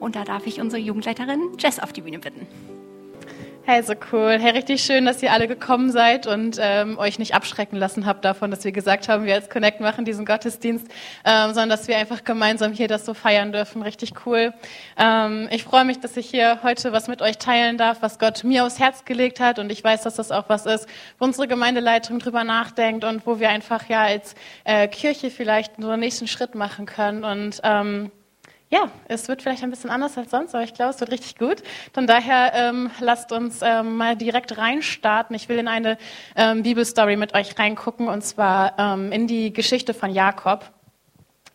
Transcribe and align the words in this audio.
Und 0.00 0.16
da 0.16 0.24
darf 0.24 0.46
ich 0.46 0.60
unsere 0.60 0.80
Jugendleiterin 0.80 1.52
Jess 1.58 1.80
auf 1.80 1.92
die 1.92 2.02
Bühne 2.02 2.18
bitten. 2.18 2.46
Hey, 3.70 3.82
so 3.82 3.92
cool. 4.12 4.38
Hey, 4.40 4.52
richtig 4.52 4.82
schön, 4.82 5.04
dass 5.04 5.22
ihr 5.22 5.30
alle 5.30 5.46
gekommen 5.46 5.92
seid 5.92 6.26
und 6.26 6.56
ähm, 6.58 6.96
euch 6.96 7.18
nicht 7.18 7.34
abschrecken 7.34 7.76
lassen 7.76 8.06
habt 8.06 8.24
davon, 8.24 8.50
dass 8.50 8.64
wir 8.64 8.72
gesagt 8.72 9.10
haben, 9.10 9.26
wir 9.26 9.34
als 9.34 9.50
Connect 9.50 9.80
machen 9.80 10.06
diesen 10.06 10.24
Gottesdienst, 10.24 10.86
ähm, 11.26 11.48
sondern 11.48 11.68
dass 11.68 11.86
wir 11.86 11.98
einfach 11.98 12.24
gemeinsam 12.24 12.72
hier 12.72 12.88
das 12.88 13.04
so 13.04 13.12
feiern 13.12 13.52
dürfen. 13.52 13.82
Richtig 13.82 14.14
cool. 14.24 14.54
Ähm, 14.96 15.48
ich 15.50 15.64
freue 15.64 15.84
mich, 15.84 16.00
dass 16.00 16.16
ich 16.16 16.30
hier 16.30 16.60
heute 16.62 16.92
was 16.92 17.08
mit 17.08 17.20
euch 17.20 17.36
teilen 17.36 17.76
darf, 17.76 18.00
was 18.00 18.18
Gott 18.18 18.42
mir 18.42 18.64
aufs 18.64 18.78
Herz 18.78 19.04
gelegt 19.04 19.38
hat 19.38 19.58
und 19.58 19.70
ich 19.70 19.84
weiß, 19.84 20.00
dass 20.00 20.14
das 20.14 20.30
auch 20.32 20.48
was 20.48 20.64
ist, 20.64 20.88
wo 21.18 21.26
unsere 21.26 21.46
Gemeindeleitung 21.46 22.20
drüber 22.20 22.44
nachdenkt 22.44 23.04
und 23.04 23.26
wo 23.26 23.38
wir 23.38 23.50
einfach 23.50 23.86
ja 23.90 24.00
als 24.00 24.34
äh, 24.64 24.88
Kirche 24.88 25.30
vielleicht 25.30 25.74
so 25.76 25.90
einen 25.90 26.00
nächsten 26.00 26.26
Schritt 26.26 26.54
machen 26.54 26.86
können 26.86 27.22
und 27.22 27.60
ähm, 27.64 28.12
ja, 28.70 28.90
es 29.06 29.28
wird 29.28 29.40
vielleicht 29.40 29.62
ein 29.62 29.70
bisschen 29.70 29.88
anders 29.88 30.18
als 30.18 30.30
sonst, 30.30 30.54
aber 30.54 30.62
ich 30.62 30.74
glaube, 30.74 30.90
es 30.90 31.00
wird 31.00 31.10
richtig 31.10 31.38
gut. 31.38 31.62
Von 31.94 32.06
daher 32.06 32.52
ähm, 32.54 32.90
lasst 33.00 33.32
uns 33.32 33.60
ähm, 33.62 33.96
mal 33.96 34.14
direkt 34.14 34.58
reinstarten. 34.58 35.34
Ich 35.34 35.48
will 35.48 35.58
in 35.58 35.68
eine 35.68 35.96
ähm, 36.36 36.62
Bibelstory 36.62 37.16
mit 37.16 37.34
euch 37.34 37.58
reingucken 37.58 38.08
und 38.08 38.22
zwar 38.22 38.78
ähm, 38.78 39.10
in 39.10 39.26
die 39.26 39.52
Geschichte 39.52 39.94
von 39.94 40.10
Jakob. 40.10 40.70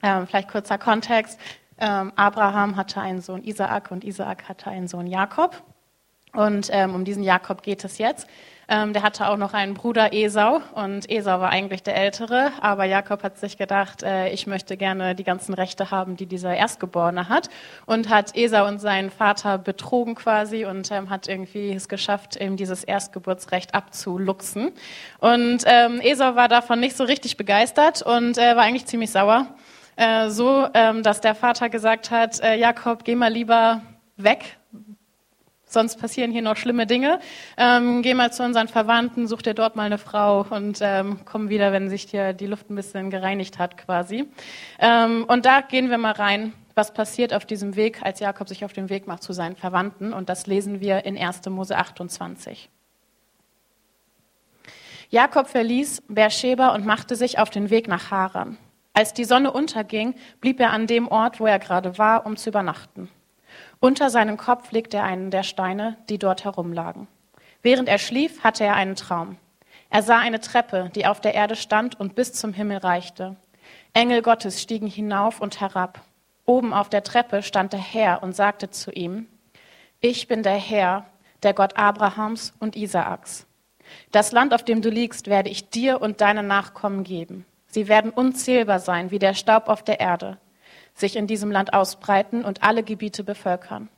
Ähm, 0.01 0.25
vielleicht 0.25 0.49
kurzer 0.49 0.79
Kontext. 0.79 1.39
Ähm, 1.77 2.11
Abraham 2.15 2.75
hatte 2.77 2.99
einen 2.99 3.21
Sohn 3.21 3.43
Isaak 3.43 3.91
und 3.91 4.03
Isaak 4.03 4.49
hatte 4.49 4.71
einen 4.71 4.87
Sohn 4.87 5.05
Jakob. 5.05 5.61
Und 6.33 6.69
ähm, 6.71 6.95
um 6.95 7.05
diesen 7.05 7.21
Jakob 7.21 7.61
geht 7.61 7.83
es 7.83 7.99
jetzt. 7.99 8.27
Ähm, 8.73 8.91
der 8.91 9.03
hatte 9.03 9.27
auch 9.27 9.37
noch 9.37 9.53
einen 9.53 9.75
Bruder 9.75 10.13
Esau 10.13 10.59
und 10.73 11.07
Esau 11.07 11.39
war 11.39 11.51
eigentlich 11.51 11.83
der 11.83 11.95
Ältere, 11.95 12.51
aber 12.59 12.85
Jakob 12.85 13.21
hat 13.21 13.37
sich 13.37 13.55
gedacht, 13.55 14.01
äh, 14.01 14.29
ich 14.29 14.47
möchte 14.47 14.77
gerne 14.77 15.13
die 15.13 15.23
ganzen 15.23 15.53
Rechte 15.53 15.91
haben, 15.91 16.17
die 16.17 16.25
dieser 16.25 16.55
Erstgeborene 16.55 17.29
hat 17.29 17.51
und 17.85 18.09
hat 18.09 18.35
Esau 18.35 18.67
und 18.67 18.79
seinen 18.79 19.11
Vater 19.11 19.59
betrogen 19.59 20.15
quasi 20.15 20.65
und 20.65 20.89
ähm, 20.89 21.11
hat 21.11 21.27
irgendwie 21.27 21.71
es 21.71 21.87
geschafft, 21.87 22.35
eben 22.37 22.57
dieses 22.57 22.83
Erstgeburtsrecht 22.83 23.75
abzuluxen. 23.75 24.71
Und 25.19 25.63
ähm, 25.67 26.01
Esau 26.01 26.33
war 26.35 26.47
davon 26.47 26.79
nicht 26.79 26.97
so 26.97 27.03
richtig 27.03 27.37
begeistert 27.37 28.01
und 28.01 28.39
äh, 28.39 28.55
war 28.55 28.63
eigentlich 28.63 28.87
ziemlich 28.87 29.11
sauer. 29.11 29.45
Äh, 29.97 30.29
so, 30.31 30.67
ähm, 30.73 31.03
dass 31.03 31.21
der 31.21 31.35
Vater 31.35 31.69
gesagt 31.69 32.09
hat, 32.09 32.39
äh, 32.39 32.55
Jakob, 32.55 33.03
geh 33.03 33.13
mal 33.13 33.31
lieber 33.31 33.83
weg, 34.17 34.57
sonst 35.73 35.99
passieren 35.99 36.31
hier 36.31 36.41
noch 36.41 36.55
schlimme 36.55 36.87
Dinge. 36.87 37.19
Ähm, 37.57 38.01
geh 38.01 38.13
mal 38.13 38.31
zu 38.31 38.43
unseren 38.43 38.67
Verwandten, 38.67 39.27
such 39.27 39.41
dir 39.41 39.53
dort 39.53 39.75
mal 39.75 39.83
eine 39.83 39.97
Frau 39.97 40.45
und 40.49 40.79
ähm, 40.81 41.19
komm 41.25 41.49
wieder, 41.49 41.71
wenn 41.71 41.89
sich 41.89 42.03
hier 42.03 42.33
die 42.33 42.47
Luft 42.47 42.69
ein 42.69 42.75
bisschen 42.75 43.09
gereinigt 43.09 43.59
hat 43.59 43.77
quasi. 43.77 44.25
Ähm, 44.79 45.25
und 45.27 45.45
da 45.45 45.61
gehen 45.61 45.89
wir 45.89 45.97
mal 45.97 46.13
rein, 46.13 46.53
was 46.75 46.93
passiert 46.93 47.33
auf 47.33 47.45
diesem 47.45 47.75
Weg, 47.75 48.01
als 48.03 48.19
Jakob 48.19 48.47
sich 48.47 48.65
auf 48.65 48.73
den 48.73 48.89
Weg 48.89 49.07
macht 49.07 49.23
zu 49.23 49.33
seinen 49.33 49.55
Verwandten. 49.55 50.13
Und 50.13 50.29
das 50.29 50.47
lesen 50.47 50.79
wir 50.79 51.05
in 51.05 51.17
1. 51.17 51.45
Mose 51.49 51.77
28. 51.77 52.69
Jakob 55.09 55.47
verließ 55.47 56.03
Beersheba 56.07 56.69
und 56.69 56.85
machte 56.85 57.15
sich 57.15 57.37
auf 57.37 57.51
den 57.51 57.69
Weg 57.69 57.87
nach 57.87 58.09
Haran. 58.09 58.57
Als 58.93 59.13
die 59.13 59.25
Sonne 59.25 59.51
unterging, 59.51 60.15
blieb 60.41 60.59
er 60.59 60.71
an 60.71 60.87
dem 60.87 61.07
Ort, 61.07 61.39
wo 61.39 61.45
er 61.45 61.59
gerade 61.59 61.97
war, 61.97 62.25
um 62.25 62.37
zu 62.37 62.49
übernachten. 62.49 63.09
Unter 63.83 64.09
seinem 64.09 64.37
Kopf 64.37 64.71
legte 64.71 64.95
er 64.95 65.03
einen 65.03 65.29
der 65.29 65.43
Steine, 65.43 65.97
die 66.07 66.17
dort 66.17 66.45
herumlagen. 66.45 67.09
Während 67.61 67.89
er 67.89 67.97
schlief, 67.97 68.41
hatte 68.41 68.63
er 68.63 68.75
einen 68.75 68.95
Traum. 68.95 69.35
Er 69.89 70.03
sah 70.03 70.19
eine 70.19 70.39
Treppe, 70.39 70.89
die 70.95 71.05
auf 71.05 71.19
der 71.19 71.33
Erde 71.33 71.57
stand 71.57 71.99
und 71.99 72.15
bis 72.15 72.31
zum 72.31 72.53
Himmel 72.53 72.77
reichte. 72.77 73.35
Engel 73.91 74.21
Gottes 74.21 74.61
stiegen 74.61 74.87
hinauf 74.87 75.41
und 75.41 75.59
herab. 75.59 75.99
Oben 76.45 76.73
auf 76.73 76.87
der 76.87 77.03
Treppe 77.03 77.43
stand 77.43 77.73
der 77.73 77.81
Herr 77.81 78.23
und 78.23 78.33
sagte 78.33 78.69
zu 78.69 78.89
ihm, 78.89 79.27
Ich 79.99 80.29
bin 80.29 80.43
der 80.43 80.53
Herr, 80.53 81.05
der 81.43 81.53
Gott 81.53 81.75
Abrahams 81.75 82.53
und 82.61 82.77
Isaaks. 82.77 83.47
Das 84.13 84.31
Land, 84.31 84.53
auf 84.53 84.63
dem 84.63 84.81
du 84.81 84.89
liegst, 84.89 85.27
werde 85.27 85.49
ich 85.49 85.71
dir 85.71 86.01
und 86.01 86.21
deinen 86.21 86.47
Nachkommen 86.47 87.03
geben. 87.03 87.45
Sie 87.67 87.89
werden 87.89 88.11
unzählbar 88.11 88.79
sein 88.79 89.11
wie 89.11 89.19
der 89.19 89.33
Staub 89.33 89.67
auf 89.67 89.83
der 89.83 89.99
Erde 89.99 90.37
sich 90.93 91.15
in 91.15 91.27
diesem 91.27 91.51
Land 91.51 91.73
ausbreiten 91.73 92.45
und 92.45 92.63
alle 92.63 92.83
Gebiete 92.83 93.23
bevölkern. 93.23 93.89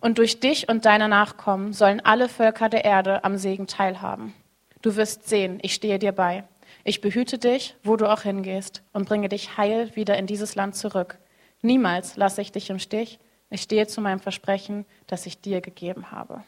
Und 0.00 0.18
durch 0.18 0.40
dich 0.40 0.68
und 0.68 0.84
deine 0.84 1.08
Nachkommen 1.08 1.72
sollen 1.72 2.00
alle 2.04 2.28
Völker 2.28 2.68
der 2.68 2.84
Erde 2.84 3.24
am 3.24 3.36
Segen 3.36 3.66
teilhaben. 3.66 4.34
Du 4.82 4.96
wirst 4.96 5.28
sehen, 5.28 5.58
ich 5.62 5.74
stehe 5.74 5.98
dir 5.98 6.12
bei. 6.12 6.44
Ich 6.84 7.00
behüte 7.00 7.38
dich, 7.38 7.74
wo 7.82 7.96
du 7.96 8.10
auch 8.10 8.22
hingehst, 8.22 8.82
und 8.92 9.08
bringe 9.08 9.28
dich 9.28 9.56
heil 9.56 9.94
wieder 9.96 10.16
in 10.16 10.26
dieses 10.26 10.54
Land 10.54 10.76
zurück. 10.76 11.18
Niemals 11.62 12.16
lasse 12.16 12.40
ich 12.40 12.52
dich 12.52 12.70
im 12.70 12.78
Stich. 12.78 13.18
Ich 13.50 13.62
stehe 13.62 13.86
zu 13.86 14.00
meinem 14.00 14.20
Versprechen, 14.20 14.86
das 15.06 15.26
ich 15.26 15.40
dir 15.40 15.60
gegeben 15.60 16.10
habe. 16.10 16.44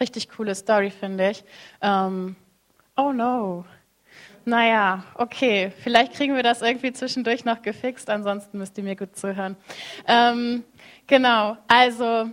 Richtig 0.00 0.28
coole 0.28 0.54
Story, 0.54 0.90
finde 0.90 1.30
ich. 1.30 1.42
Um, 1.80 1.88
ähm, 1.88 2.36
oh 2.96 3.12
no, 3.12 3.64
naja, 4.46 5.02
okay, 5.14 5.72
vielleicht 5.82 6.12
kriegen 6.12 6.36
wir 6.36 6.44
das 6.44 6.62
irgendwie 6.62 6.92
zwischendurch 6.92 7.44
noch 7.44 7.62
gefixt, 7.62 8.08
ansonsten 8.08 8.58
müsst 8.58 8.78
ihr 8.78 8.84
mir 8.84 8.94
gut 8.94 9.16
zuhören. 9.16 9.56
Ähm, 10.06 10.62
genau, 11.08 11.56
also 11.66 12.30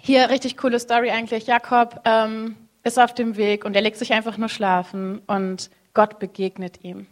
hier 0.00 0.28
richtig 0.28 0.58
coole 0.58 0.78
Story 0.78 1.10
eigentlich. 1.10 1.46
Jakob 1.46 2.02
ähm, 2.04 2.56
ist 2.84 2.98
auf 2.98 3.14
dem 3.14 3.36
Weg 3.36 3.64
und 3.64 3.74
er 3.74 3.82
legt 3.82 3.96
sich 3.96 4.12
einfach 4.12 4.36
nur 4.36 4.50
schlafen 4.50 5.20
und 5.26 5.70
Gott 5.94 6.18
begegnet 6.18 6.84
ihm. 6.84 7.06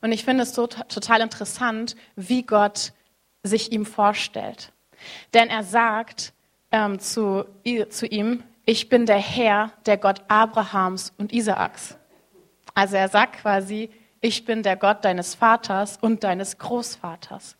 Und 0.00 0.12
ich 0.12 0.24
finde 0.24 0.44
es 0.44 0.54
so 0.54 0.68
total 0.68 1.20
interessant, 1.20 1.96
wie 2.14 2.44
Gott 2.44 2.92
sich 3.42 3.72
ihm 3.72 3.84
vorstellt. 3.84 4.72
Denn 5.34 5.50
er 5.50 5.64
sagt 5.64 6.32
ähm, 6.70 7.00
zu, 7.00 7.44
zu 7.90 8.06
ihm, 8.06 8.44
ich 8.64 8.88
bin 8.88 9.06
der 9.06 9.18
Herr, 9.18 9.72
der 9.86 9.96
Gott 9.96 10.22
Abrahams 10.28 11.12
und 11.18 11.32
Isaaks. 11.32 11.96
Also 12.74 12.96
er 12.96 13.08
sagt 13.08 13.40
quasi, 13.40 13.90
ich 14.20 14.44
bin 14.44 14.62
der 14.62 14.76
Gott 14.76 15.04
deines 15.04 15.34
Vaters 15.34 15.98
und 16.00 16.24
deines 16.24 16.58
Großvaters. 16.58 17.56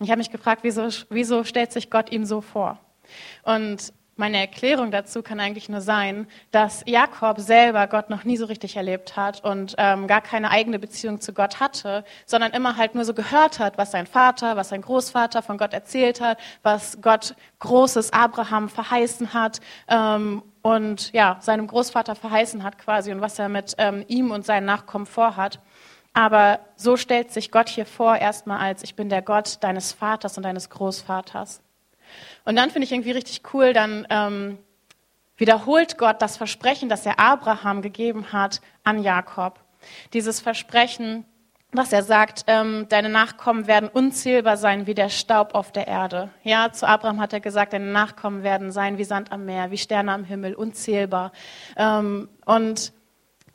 Ich 0.00 0.10
habe 0.10 0.18
mich 0.18 0.30
gefragt, 0.30 0.60
wieso, 0.64 0.88
wieso 1.10 1.44
stellt 1.44 1.72
sich 1.72 1.90
Gott 1.90 2.10
ihm 2.10 2.24
so 2.24 2.40
vor? 2.40 2.78
Und 3.42 3.92
meine 4.18 4.38
Erklärung 4.38 4.90
dazu 4.90 5.22
kann 5.22 5.38
eigentlich 5.38 5.68
nur 5.68 5.80
sein, 5.80 6.26
dass 6.50 6.82
Jakob 6.86 7.38
selber 7.38 7.86
Gott 7.86 8.10
noch 8.10 8.24
nie 8.24 8.36
so 8.36 8.46
richtig 8.46 8.76
erlebt 8.76 9.16
hat 9.16 9.44
und 9.44 9.76
ähm, 9.78 10.08
gar 10.08 10.20
keine 10.20 10.50
eigene 10.50 10.78
Beziehung 10.78 11.20
zu 11.20 11.32
Gott 11.32 11.60
hatte, 11.60 12.04
sondern 12.26 12.52
immer 12.52 12.76
halt 12.76 12.94
nur 12.94 13.04
so 13.04 13.14
gehört 13.14 13.60
hat, 13.60 13.78
was 13.78 13.92
sein 13.92 14.06
Vater, 14.06 14.56
was 14.56 14.70
sein 14.70 14.82
Großvater 14.82 15.42
von 15.42 15.56
Gott 15.56 15.72
erzählt 15.72 16.20
hat, 16.20 16.38
was 16.62 16.98
Gott 17.00 17.36
Großes 17.60 18.12
Abraham 18.12 18.68
verheißen 18.68 19.34
hat 19.34 19.60
ähm, 19.86 20.42
und 20.62 21.12
ja 21.12 21.38
seinem 21.40 21.68
Großvater 21.68 22.16
verheißen 22.16 22.64
hat 22.64 22.78
quasi 22.78 23.12
und 23.12 23.20
was 23.20 23.38
er 23.38 23.48
mit 23.48 23.74
ähm, 23.78 24.04
ihm 24.08 24.32
und 24.32 24.44
seinen 24.44 24.66
Nachkommen 24.66 25.06
vorhat. 25.06 25.60
Aber 26.12 26.58
so 26.74 26.96
stellt 26.96 27.30
sich 27.30 27.52
Gott 27.52 27.68
hier 27.68 27.86
vor 27.86 28.16
erstmal 28.16 28.58
als 28.58 28.82
ich 28.82 28.96
bin 28.96 29.08
der 29.08 29.22
Gott 29.22 29.58
deines 29.60 29.92
Vaters 29.92 30.36
und 30.36 30.42
deines 30.42 30.70
Großvaters. 30.70 31.60
Und 32.48 32.56
dann 32.56 32.70
finde 32.70 32.86
ich 32.86 32.92
irgendwie 32.92 33.10
richtig 33.10 33.42
cool, 33.52 33.74
dann 33.74 34.06
ähm, 34.08 34.56
wiederholt 35.36 35.98
Gott 35.98 36.22
das 36.22 36.38
Versprechen, 36.38 36.88
das 36.88 37.04
er 37.04 37.20
Abraham 37.20 37.82
gegeben 37.82 38.32
hat 38.32 38.62
an 38.84 39.02
Jakob. 39.02 39.60
Dieses 40.14 40.40
Versprechen, 40.40 41.26
was 41.72 41.92
er 41.92 42.02
sagt, 42.02 42.44
ähm, 42.46 42.86
deine 42.88 43.10
Nachkommen 43.10 43.66
werden 43.66 43.90
unzählbar 43.90 44.56
sein 44.56 44.86
wie 44.86 44.94
der 44.94 45.10
Staub 45.10 45.54
auf 45.54 45.72
der 45.72 45.88
Erde. 45.88 46.30
Ja, 46.42 46.72
zu 46.72 46.88
Abraham 46.88 47.20
hat 47.20 47.34
er 47.34 47.40
gesagt, 47.40 47.74
deine 47.74 47.92
Nachkommen 47.92 48.42
werden 48.42 48.72
sein 48.72 48.96
wie 48.96 49.04
Sand 49.04 49.30
am 49.30 49.44
Meer, 49.44 49.70
wie 49.70 49.76
Sterne 49.76 50.10
am 50.10 50.24
Himmel, 50.24 50.54
unzählbar. 50.54 51.32
Ähm, 51.76 52.30
und 52.46 52.94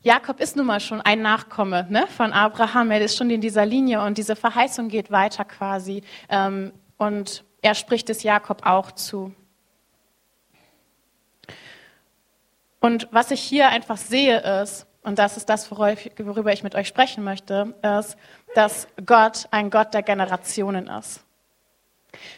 Jakob 0.04 0.40
ist 0.40 0.56
nun 0.56 0.68
mal 0.68 0.80
schon 0.80 1.02
ein 1.02 1.24
Nachkomme 1.24 1.88
ne, 1.90 2.06
von 2.16 2.31
Abraham. 2.31 2.92
Er 2.92 3.02
ist 3.02 3.18
schon 3.18 3.31
in 3.31 3.42
dieser 3.42 3.66
Linie 3.66 4.04
und 4.04 4.20
diese 4.20 4.36
Verheißung 4.36 4.88
geht 4.88 5.10
weiter 5.10 5.46
quasi. 5.46 6.04
Ähm, 6.30 6.74
und 6.98 7.44
er 7.63 7.74
spricht 7.74 8.10
es 8.10 8.24
Jakob 8.24 8.65
auch 8.65 8.92
zu. 8.92 9.33
Und 12.80 13.07
was 13.12 13.31
ich 13.31 13.42
hier 13.42 13.69
einfach 13.69 13.98
sehe 13.98 14.62
ist, 14.62 14.86
und 15.04 15.18
das 15.18 15.38
ist 15.38 15.50
das, 15.50 15.71
worüber 15.71 16.54
ich 16.54 16.63
mit 16.63 16.75
euch 16.75 16.88
sprechen 16.88 17.24
möchte, 17.24 17.74
ist, 18.00 18.18
dass 18.56 18.88
Gott 19.06 19.48
ein 19.51 19.69
Gott 19.69 19.94
der 19.94 20.04
Generationen 20.04 20.88
ist. 20.88 21.24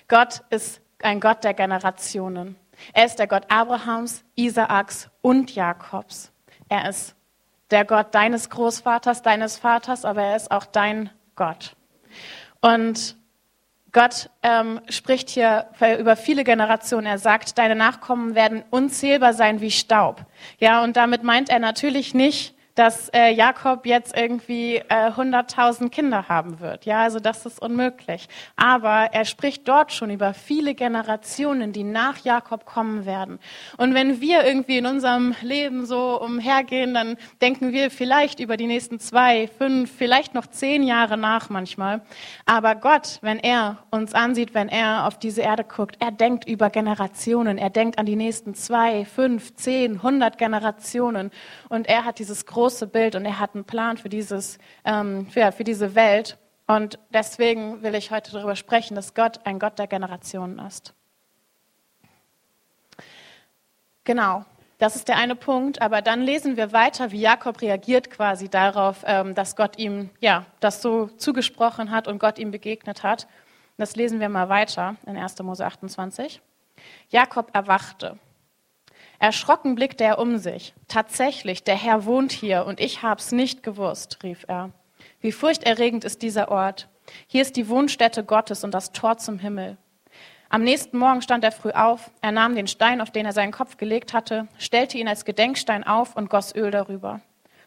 Gott 0.07 0.43
ist 0.51 0.81
ein 1.01 1.19
Gott 1.19 1.43
der 1.43 1.53
Generationen. 1.53 2.55
Er 2.93 3.05
ist 3.05 3.17
der 3.17 3.27
Gott 3.27 3.45
Abrahams, 3.49 4.23
Isaaks 4.35 5.09
und 5.21 5.53
Jakobs. 5.55 6.31
Er 6.69 6.89
ist 6.89 7.15
der 7.71 7.85
Gott 7.85 8.13
deines 8.13 8.49
Großvaters, 8.49 9.23
deines 9.23 9.57
Vaters, 9.57 10.05
aber 10.05 10.23
er 10.23 10.35
ist 10.35 10.51
auch 10.51 10.65
dein 10.65 11.09
Gott. 11.35 11.75
Und 12.61 13.17
Gott 13.95 14.29
ähm, 14.43 14.81
spricht 14.89 15.29
hier 15.29 15.67
über 16.01 16.17
viele 16.17 16.43
Generationen. 16.43 17.07
Er 17.07 17.17
sagt, 17.17 17.57
deine 17.57 17.77
Nachkommen 17.77 18.35
werden 18.35 18.65
unzählbar 18.69 19.33
sein 19.33 19.61
wie 19.61 19.71
Staub. 19.71 20.25
Ja, 20.59 20.83
und 20.83 20.97
damit 20.97 21.23
meint 21.23 21.49
er 21.49 21.59
natürlich 21.59 22.13
nicht 22.13 22.55
dass 22.75 23.09
äh, 23.09 23.31
Jakob 23.31 23.85
jetzt 23.85 24.15
irgendwie 24.15 24.75
äh, 24.75 25.09
100.000 25.09 25.89
Kinder 25.89 26.27
haben 26.27 26.59
wird. 26.59 26.85
Ja, 26.85 27.01
also 27.03 27.19
das 27.19 27.45
ist 27.45 27.61
unmöglich. 27.61 28.27
Aber 28.57 29.09
er 29.13 29.23
spricht 29.23 29.67
dort 29.67 29.93
schon 29.93 30.09
über 30.09 30.33
viele 30.33 30.75
Generationen, 30.75 31.71
die 31.71 31.83
nach 31.83 32.17
Jakob 32.19 32.65
kommen 32.65 33.05
werden. 33.05 33.39
Und 33.77 33.93
wenn 33.93 34.19
wir 34.19 34.43
irgendwie 34.43 34.77
in 34.77 34.85
unserem 34.85 35.35
Leben 35.41 35.85
so 35.85 36.21
umhergehen, 36.21 36.93
dann 36.93 37.15
denken 37.41 37.71
wir 37.71 37.89
vielleicht 37.89 38.41
über 38.41 38.57
die 38.57 38.67
nächsten 38.67 38.99
zwei, 38.99 39.47
fünf, 39.47 39.91
vielleicht 39.95 40.33
noch 40.33 40.47
zehn 40.47 40.83
Jahre 40.83 41.17
nach 41.17 41.49
manchmal. 41.49 42.01
Aber 42.45 42.75
Gott, 42.75 43.19
wenn 43.21 43.39
er 43.39 43.77
uns 43.89 44.13
ansieht, 44.13 44.53
wenn 44.53 44.67
er 44.67 45.07
auf 45.07 45.17
diese 45.17 45.41
Erde 45.41 45.63
guckt, 45.63 45.95
er 45.99 46.11
denkt 46.11 46.45
über 46.47 46.69
Generationen. 46.69 47.57
Er 47.57 47.69
denkt 47.69 47.97
an 47.97 48.05
die 48.05 48.17
nächsten 48.17 48.53
zwei, 48.53 49.05
fünf, 49.05 49.55
zehn, 49.55 50.03
hundert 50.03 50.37
Generationen. 50.37 51.31
Und 51.69 51.87
er 51.87 52.03
hat 52.03 52.19
dieses 52.19 52.45
große 52.45 52.64
große 52.65 52.87
Bild 52.87 53.13
und 53.13 53.25
er 53.25 53.37
hat 53.39 53.53
einen 53.53 53.63
Plan 53.63 53.95
für, 53.95 54.09
dieses, 54.09 54.57
ähm, 54.85 55.27
für, 55.27 55.51
für 55.51 55.63
diese 55.63 55.93
Welt. 55.93 56.39
Und 56.65 56.97
deswegen 57.13 57.83
will 57.83 57.93
ich 57.93 58.09
heute 58.09 58.31
darüber 58.31 58.55
sprechen, 58.55 58.95
dass 58.95 59.13
Gott 59.13 59.39
ein 59.43 59.59
Gott 59.59 59.77
der 59.77 59.85
Generationen 59.85 60.57
ist. 60.57 60.95
Genau, 64.03 64.45
das 64.79 64.95
ist 64.95 65.07
der 65.07 65.17
eine 65.17 65.35
Punkt. 65.35 65.79
Aber 65.79 66.01
dann 66.01 66.21
lesen 66.23 66.57
wir 66.57 66.73
weiter, 66.73 67.11
wie 67.11 67.21
Jakob 67.21 67.61
reagiert 67.61 68.09
quasi 68.09 68.49
darauf, 68.49 69.03
ähm, 69.05 69.35
dass 69.35 69.55
Gott 69.55 69.77
ihm 69.77 70.09
ja 70.19 70.47
das 70.59 70.81
so 70.81 71.05
zugesprochen 71.17 71.91
hat 71.91 72.07
und 72.07 72.17
Gott 72.17 72.39
ihm 72.39 72.49
begegnet 72.49 73.03
hat. 73.03 73.27
Das 73.77 73.95
lesen 73.95 74.19
wir 74.19 74.29
mal 74.29 74.49
weiter 74.49 74.95
in 75.05 75.17
1. 75.17 75.37
Mose 75.43 75.63
28. 75.63 76.41
Jakob 77.09 77.53
erwachte. 77.53 78.17
Erschrocken 79.19 79.75
blickte 79.75 80.03
er 80.03 80.19
um 80.19 80.37
sich. 80.37 80.73
Tatsächlich, 80.87 81.63
der 81.63 81.75
Herr 81.75 82.05
wohnt 82.05 82.31
hier 82.31 82.65
und 82.65 82.79
ich 82.79 83.01
hab's 83.01 83.31
nicht 83.31 83.63
gewusst, 83.63 84.19
rief 84.23 84.45
er. 84.47 84.71
Wie 85.21 85.31
furchterregend 85.31 86.03
ist 86.03 86.21
dieser 86.21 86.49
Ort. 86.49 86.87
Hier 87.27 87.41
ist 87.41 87.55
die 87.55 87.69
Wohnstätte 87.69 88.23
Gottes 88.23 88.63
und 88.63 88.73
das 88.73 88.91
Tor 88.91 89.17
zum 89.17 89.39
Himmel. 89.39 89.77
Am 90.49 90.63
nächsten 90.63 90.97
Morgen 90.97 91.21
stand 91.21 91.43
er 91.43 91.51
früh 91.51 91.71
auf, 91.71 92.11
er 92.21 92.31
nahm 92.31 92.55
den 92.55 92.67
Stein, 92.67 93.01
auf 93.01 93.11
den 93.11 93.25
er 93.25 93.33
seinen 93.33 93.51
Kopf 93.51 93.77
gelegt 93.77 94.13
hatte, 94.13 94.47
stellte 94.57 94.97
ihn 94.97 95.07
als 95.07 95.25
Gedenkstein 95.25 95.83
auf 95.83 96.15
und 96.15 96.29
goss 96.29 96.55
Öl 96.55 96.71
darüber, 96.71 97.21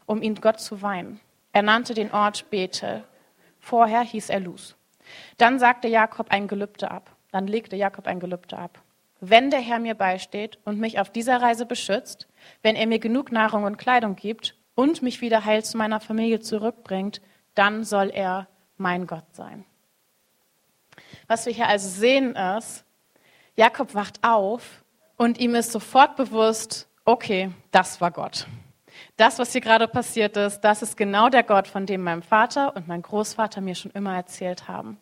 um 0.06 0.22
ihn 0.22 0.36
Gott 0.36 0.60
zu 0.60 0.80
weihen. 0.80 1.20
Er 1.52 1.62
nannte 1.62 1.94
den 1.94 2.12
Ort 2.12 2.48
Bethel. 2.50 3.04
Vorher 3.58 4.02
hieß 4.02 4.30
er 4.30 4.40
Luz. 4.40 4.76
Dann 5.36 5.58
sagte 5.58 5.88
Jakob 5.88 6.30
ein 6.30 6.46
Gelübde 6.46 6.90
ab. 6.90 7.10
Dann 7.32 7.46
legte 7.46 7.76
Jakob 7.76 8.06
ein 8.06 8.20
Gelübde 8.20 8.56
ab. 8.56 8.80
Wenn 9.20 9.50
der 9.50 9.60
Herr 9.60 9.78
mir 9.78 9.94
beisteht 9.94 10.58
und 10.64 10.78
mich 10.78 11.00
auf 11.00 11.10
dieser 11.10 11.42
Reise 11.42 11.66
beschützt, 11.66 12.28
wenn 12.62 12.76
er 12.76 12.86
mir 12.86 12.98
genug 12.98 13.32
Nahrung 13.32 13.64
und 13.64 13.76
Kleidung 13.76 14.14
gibt 14.14 14.56
und 14.74 15.02
mich 15.02 15.20
wieder 15.20 15.44
heil 15.44 15.64
zu 15.64 15.76
meiner 15.76 16.00
Familie 16.00 16.40
zurückbringt, 16.40 17.20
dann 17.54 17.84
soll 17.84 18.10
er 18.10 18.46
mein 18.76 19.06
Gott 19.06 19.24
sein. 19.32 19.64
Was 21.26 21.46
wir 21.46 21.52
hier 21.52 21.68
also 21.68 21.88
sehen 21.88 22.36
ist, 22.36 22.84
Jakob 23.56 23.94
wacht 23.94 24.22
auf 24.22 24.84
und 25.16 25.38
ihm 25.38 25.56
ist 25.56 25.72
sofort 25.72 26.16
bewusst, 26.16 26.88
okay, 27.04 27.50
das 27.72 28.00
war 28.00 28.12
Gott 28.12 28.46
das, 29.16 29.38
was 29.38 29.52
hier 29.52 29.60
gerade 29.60 29.88
passiert 29.88 30.36
ist, 30.36 30.60
das 30.60 30.82
ist 30.82 30.96
genau 30.96 31.28
der 31.28 31.42
Gott, 31.42 31.68
von 31.68 31.86
dem 31.86 32.02
mein 32.02 32.22
Vater 32.22 32.74
und 32.76 32.88
mein 32.88 33.02
Großvater 33.02 33.60
mir 33.60 33.74
schon 33.74 33.90
immer 33.92 34.14
erzählt 34.14 34.68
haben. 34.68 34.98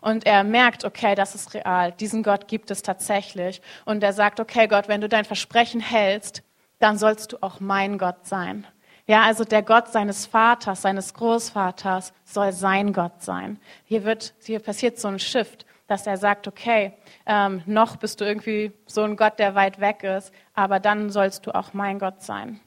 Und 0.00 0.26
er 0.26 0.44
merkt, 0.44 0.84
okay, 0.84 1.14
das 1.14 1.34
ist 1.34 1.54
real, 1.54 1.92
diesen 1.92 2.22
Gott 2.22 2.48
gibt 2.48 2.70
es 2.70 2.82
tatsächlich. 2.82 3.62
Und 3.84 4.02
er 4.02 4.12
sagt, 4.12 4.40
okay 4.40 4.66
Gott, 4.68 4.88
wenn 4.88 5.00
du 5.00 5.08
dein 5.08 5.24
Versprechen 5.24 5.80
hältst, 5.80 6.42
dann 6.78 6.98
sollst 6.98 7.32
du 7.32 7.38
auch 7.42 7.60
mein 7.60 7.98
Gott 7.98 8.26
sein. 8.26 8.66
Ja, 9.06 9.22
also 9.22 9.44
der 9.44 9.62
Gott 9.62 9.88
seines 9.88 10.26
Vaters, 10.26 10.82
seines 10.82 11.14
Großvaters 11.14 12.12
soll 12.24 12.52
sein 12.52 12.92
Gott 12.92 13.22
sein. 13.22 13.58
Hier 13.84 14.04
wird, 14.04 14.34
hier 14.42 14.60
passiert 14.60 14.98
so 14.98 15.08
ein 15.08 15.18
Shift, 15.18 15.64
dass 15.86 16.06
er 16.06 16.18
sagt, 16.18 16.46
okay, 16.46 16.92
ähm, 17.26 17.62
noch 17.64 17.96
bist 17.96 18.20
du 18.20 18.26
irgendwie 18.26 18.72
so 18.86 19.02
ein 19.02 19.16
Gott, 19.16 19.38
der 19.38 19.54
weit 19.54 19.80
weg 19.80 20.04
ist, 20.04 20.32
aber 20.54 20.78
dann 20.78 21.10
sollst 21.10 21.46
du 21.46 21.54
auch 21.54 21.72
mein 21.72 21.98
Gott 21.98 22.22
sein. 22.22 22.60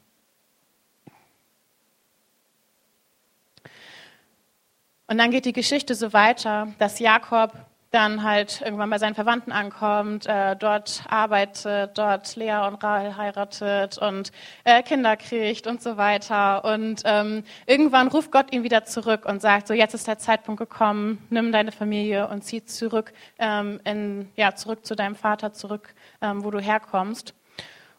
Und 5.11 5.17
dann 5.17 5.29
geht 5.29 5.43
die 5.43 5.51
Geschichte 5.51 5.93
so 5.93 6.13
weiter, 6.13 6.69
dass 6.79 6.99
Jakob 6.99 7.51
dann 7.89 8.23
halt 8.23 8.61
irgendwann 8.61 8.89
bei 8.89 8.97
seinen 8.97 9.13
Verwandten 9.13 9.51
ankommt, 9.51 10.25
äh, 10.25 10.55
dort 10.55 11.03
arbeitet, 11.09 11.97
dort 11.97 12.33
Lea 12.37 12.65
und 12.65 12.81
Rahel 12.81 13.17
heiratet 13.17 13.97
und 13.97 14.31
äh, 14.63 14.81
Kinder 14.83 15.17
kriegt 15.17 15.67
und 15.67 15.81
so 15.81 15.97
weiter. 15.97 16.63
Und 16.63 17.01
ähm, 17.03 17.43
irgendwann 17.65 18.07
ruft 18.07 18.31
Gott 18.31 18.53
ihn 18.53 18.63
wieder 18.63 18.85
zurück 18.85 19.25
und 19.25 19.41
sagt, 19.41 19.67
so 19.67 19.73
jetzt 19.73 19.93
ist 19.93 20.07
der 20.07 20.17
Zeitpunkt 20.17 20.59
gekommen, 20.59 21.27
nimm 21.29 21.51
deine 21.51 21.73
Familie 21.73 22.29
und 22.29 22.45
zieh 22.45 22.63
zurück, 22.63 23.11
ähm, 23.37 23.81
in, 23.83 24.29
ja, 24.37 24.55
zurück 24.55 24.85
zu 24.85 24.95
deinem 24.95 25.17
Vater, 25.17 25.51
zurück, 25.51 25.93
ähm, 26.21 26.45
wo 26.45 26.51
du 26.51 26.61
herkommst. 26.61 27.33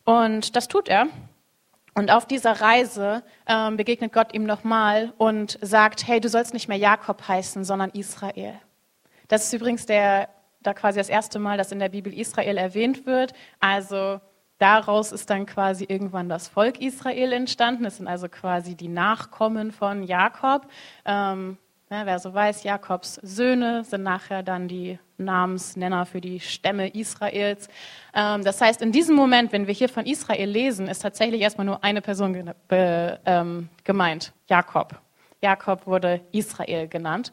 Und 0.04 0.56
das 0.56 0.66
tut 0.66 0.88
er. 0.88 1.08
Und 1.94 2.10
auf 2.10 2.26
dieser 2.26 2.60
Reise 2.60 3.22
ähm, 3.46 3.76
begegnet 3.76 4.12
Gott 4.12 4.32
ihm 4.32 4.44
nochmal 4.44 5.12
und 5.18 5.58
sagt, 5.60 6.06
hey, 6.06 6.20
du 6.20 6.28
sollst 6.28 6.54
nicht 6.54 6.68
mehr 6.68 6.78
Jakob 6.78 7.26
heißen, 7.28 7.64
sondern 7.64 7.90
Israel. 7.90 8.54
Das 9.28 9.44
ist 9.44 9.52
übrigens 9.52 9.84
der, 9.84 10.28
da 10.62 10.72
quasi 10.72 10.98
das 10.98 11.10
erste 11.10 11.38
Mal, 11.38 11.58
dass 11.58 11.70
in 11.70 11.78
der 11.78 11.90
Bibel 11.90 12.12
Israel 12.12 12.56
erwähnt 12.56 13.04
wird. 13.04 13.34
Also 13.60 14.20
daraus 14.58 15.12
ist 15.12 15.28
dann 15.28 15.44
quasi 15.44 15.84
irgendwann 15.84 16.30
das 16.30 16.48
Volk 16.48 16.80
Israel 16.80 17.32
entstanden. 17.32 17.84
Es 17.84 17.98
sind 17.98 18.08
also 18.08 18.28
quasi 18.28 18.74
die 18.74 18.88
Nachkommen 18.88 19.70
von 19.70 20.02
Jakob. 20.02 20.68
Ähm, 21.04 21.58
ja, 21.92 22.06
wer 22.06 22.18
so 22.18 22.32
weiß, 22.32 22.64
Jakobs 22.64 23.20
Söhne 23.22 23.84
sind 23.84 24.02
nachher 24.02 24.42
dann 24.42 24.66
die 24.66 24.98
Namensnenner 25.18 26.06
für 26.06 26.22
die 26.22 26.40
Stämme 26.40 26.88
Israels. 26.88 27.68
Ähm, 28.14 28.42
das 28.44 28.60
heißt, 28.60 28.80
in 28.80 28.92
diesem 28.92 29.14
Moment, 29.14 29.52
wenn 29.52 29.66
wir 29.66 29.74
hier 29.74 29.90
von 29.90 30.06
Israel 30.06 30.48
lesen, 30.48 30.88
ist 30.88 31.00
tatsächlich 31.02 31.42
erstmal 31.42 31.66
nur 31.66 31.84
eine 31.84 32.00
Person 32.00 32.50
ähm, 32.70 33.68
gemeint, 33.84 34.32
Jakob. 34.48 35.00
Jakob 35.42 35.86
wurde 35.86 36.22
Israel 36.32 36.88
genannt. 36.88 37.32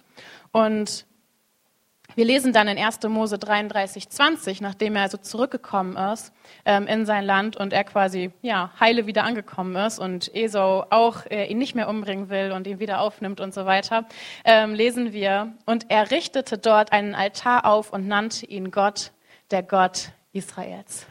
Und 0.51 1.05
wir 2.19 2.25
lesen 2.25 2.51
dann 2.51 2.67
in 2.67 2.77
1. 2.77 2.99
Mose 3.07 3.39
33, 3.39 4.09
20, 4.09 4.59
nachdem 4.59 4.97
er 4.97 5.03
also 5.03 5.15
zurückgekommen 5.15 5.95
ist 5.95 6.33
ähm, 6.65 6.85
in 6.85 7.05
sein 7.05 7.23
Land 7.23 7.55
und 7.55 7.71
er 7.71 7.85
quasi 7.85 8.31
ja, 8.41 8.73
heile 8.77 9.07
wieder 9.07 9.23
angekommen 9.23 9.73
ist 9.77 9.99
und 9.99 10.35
Esau 10.35 10.85
auch 10.89 11.25
äh, 11.27 11.45
ihn 11.45 11.59
nicht 11.59 11.75
mehr 11.75 11.87
umbringen 11.87 12.27
will 12.27 12.51
und 12.51 12.67
ihn 12.67 12.79
wieder 12.79 12.99
aufnimmt 12.99 13.39
und 13.39 13.53
so 13.53 13.65
weiter, 13.65 14.05
ähm, 14.43 14.73
lesen 14.73 15.13
wir, 15.13 15.53
und 15.65 15.85
er 15.87 16.11
richtete 16.11 16.57
dort 16.57 16.91
einen 16.91 17.15
Altar 17.15 17.65
auf 17.65 17.93
und 17.93 18.05
nannte 18.05 18.45
ihn 18.45 18.69
Gott, 18.69 19.13
der 19.51 19.63
Gott 19.63 20.09
Israels. 20.33 21.07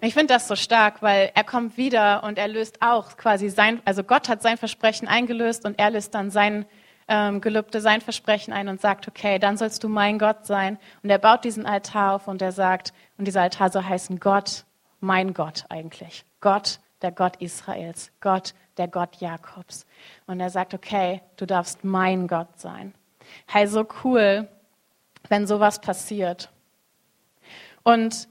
Und 0.00 0.08
ich 0.08 0.14
finde 0.14 0.32
das 0.32 0.48
so 0.48 0.56
stark, 0.56 1.02
weil 1.02 1.30
er 1.34 1.44
kommt 1.44 1.76
wieder 1.76 2.24
und 2.24 2.38
er 2.38 2.48
löst 2.48 2.80
auch 2.80 3.18
quasi 3.18 3.50
sein, 3.50 3.82
also 3.84 4.02
Gott 4.02 4.30
hat 4.30 4.40
sein 4.40 4.56
Versprechen 4.56 5.08
eingelöst 5.08 5.66
und 5.66 5.78
er 5.78 5.90
löst 5.90 6.14
dann 6.14 6.30
sein 6.30 6.64
ähm, 7.08 7.40
Gelübde, 7.40 7.80
sein 7.80 8.00
Versprechen 8.00 8.52
ein 8.52 8.68
und 8.68 8.80
sagt, 8.80 9.08
okay, 9.08 9.38
dann 9.38 9.56
sollst 9.56 9.82
du 9.84 9.88
mein 9.88 10.18
Gott 10.18 10.46
sein. 10.46 10.78
Und 11.02 11.10
er 11.10 11.18
baut 11.18 11.44
diesen 11.44 11.66
Altar 11.66 12.14
auf 12.14 12.28
und 12.28 12.42
er 12.42 12.52
sagt, 12.52 12.92
und 13.18 13.26
dieser 13.26 13.42
Altar 13.42 13.70
soll 13.70 13.84
heißen 13.84 14.20
Gott, 14.20 14.64
mein 15.00 15.34
Gott 15.34 15.64
eigentlich. 15.68 16.24
Gott, 16.40 16.80
der 17.02 17.12
Gott 17.12 17.36
Israels. 17.36 18.12
Gott, 18.20 18.54
der 18.76 18.88
Gott 18.88 19.16
Jakobs. 19.16 19.86
Und 20.26 20.40
er 20.40 20.50
sagt, 20.50 20.74
okay, 20.74 21.22
du 21.36 21.46
darfst 21.46 21.84
mein 21.84 22.28
Gott 22.28 22.58
sein. 22.58 22.94
Hey, 23.46 23.66
so 23.66 23.86
cool, 24.04 24.48
wenn 25.28 25.46
sowas 25.46 25.80
passiert. 25.80 26.50
Und 27.82 28.28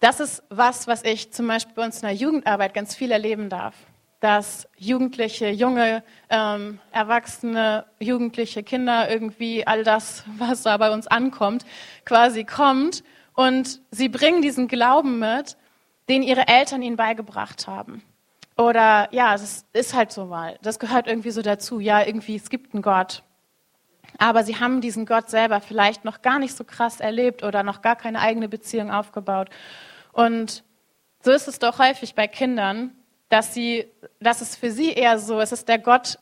das 0.00 0.20
ist 0.20 0.42
was, 0.50 0.86
was 0.86 1.02
ich 1.04 1.32
zum 1.32 1.46
Beispiel 1.46 1.74
bei 1.74 1.84
uns 1.84 1.96
in 1.96 2.08
der 2.08 2.16
Jugendarbeit 2.16 2.74
ganz 2.74 2.94
viel 2.94 3.10
erleben 3.10 3.48
darf 3.48 3.74
dass 4.26 4.66
Jugendliche, 4.76 5.50
junge, 5.50 6.02
ähm, 6.30 6.80
Erwachsene, 6.90 7.86
Jugendliche, 8.00 8.64
Kinder, 8.64 9.08
irgendwie 9.08 9.64
all 9.64 9.84
das, 9.84 10.24
was 10.36 10.62
da 10.62 10.76
bei 10.78 10.90
uns 10.90 11.06
ankommt, 11.06 11.64
quasi 12.04 12.42
kommt 12.42 13.04
und 13.34 13.80
sie 13.92 14.08
bringen 14.08 14.42
diesen 14.42 14.66
Glauben 14.66 15.20
mit, 15.20 15.56
den 16.08 16.24
ihre 16.24 16.48
Eltern 16.48 16.82
ihnen 16.82 16.96
beigebracht 16.96 17.68
haben. 17.68 18.02
Oder 18.56 19.06
ja, 19.12 19.32
es 19.32 19.64
ist 19.72 19.94
halt 19.94 20.10
so 20.10 20.24
mal. 20.24 20.58
Das 20.60 20.80
gehört 20.80 21.06
irgendwie 21.06 21.30
so 21.30 21.42
dazu. 21.42 21.78
Ja, 21.78 22.04
irgendwie, 22.04 22.34
es 22.34 22.50
gibt 22.50 22.74
einen 22.74 22.82
Gott. 22.82 23.22
Aber 24.18 24.42
sie 24.42 24.58
haben 24.58 24.80
diesen 24.80 25.06
Gott 25.06 25.30
selber 25.30 25.60
vielleicht 25.60 26.04
noch 26.04 26.20
gar 26.20 26.40
nicht 26.40 26.56
so 26.56 26.64
krass 26.64 26.98
erlebt 26.98 27.44
oder 27.44 27.62
noch 27.62 27.80
gar 27.80 27.94
keine 27.94 28.18
eigene 28.18 28.48
Beziehung 28.48 28.90
aufgebaut. 28.90 29.50
Und 30.12 30.64
so 31.22 31.30
ist 31.30 31.46
es 31.46 31.60
doch 31.60 31.78
häufig 31.78 32.16
bei 32.16 32.26
Kindern, 32.26 32.90
dass, 33.28 33.54
sie, 33.54 33.86
dass 34.20 34.40
es 34.40 34.56
für 34.56 34.70
sie 34.70 34.92
eher 34.92 35.18
so, 35.18 35.40
es 35.40 35.52
ist 35.52 35.68
der 35.68 35.78
Gott 35.78 36.18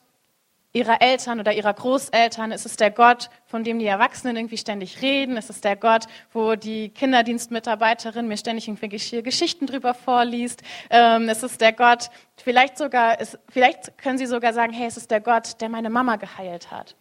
ihrer 0.75 1.01
Eltern 1.01 1.39
oder 1.39 1.53
ihrer 1.53 1.73
Großeltern? 1.73 2.51
Ist 2.51 2.65
es 2.65 2.75
der 2.75 2.91
Gott, 2.91 3.29
von 3.45 3.63
dem 3.63 3.79
die 3.79 3.85
Erwachsenen 3.85 4.35
irgendwie 4.35 4.57
ständig 4.57 5.01
reden? 5.01 5.37
Ist 5.37 5.49
es 5.49 5.61
der 5.61 5.77
Gott, 5.77 6.05
wo 6.33 6.55
die 6.55 6.89
Kinderdienstmitarbeiterin 6.89 8.27
mir 8.27 8.35
ständig 8.35 8.67
irgendwelche 8.67 9.23
Geschichten 9.23 9.67
drüber 9.67 9.93
vorliest? 9.93 10.63
Ähm, 10.89 11.29
ist 11.29 11.43
es 11.43 11.57
der 11.57 11.71
Gott, 11.71 12.09
vielleicht 12.35 12.77
sogar, 12.77 13.21
ist, 13.21 13.39
vielleicht 13.47 13.97
können 13.97 14.17
sie 14.17 14.25
sogar 14.25 14.51
sagen, 14.51 14.73
hey, 14.73 14.87
es 14.87 14.97
ist 14.97 15.11
der 15.11 15.21
Gott, 15.21 15.61
der 15.61 15.69
meine 15.69 15.89
Mama 15.89 16.17
geheilt 16.17 16.71
hat. 16.71 16.95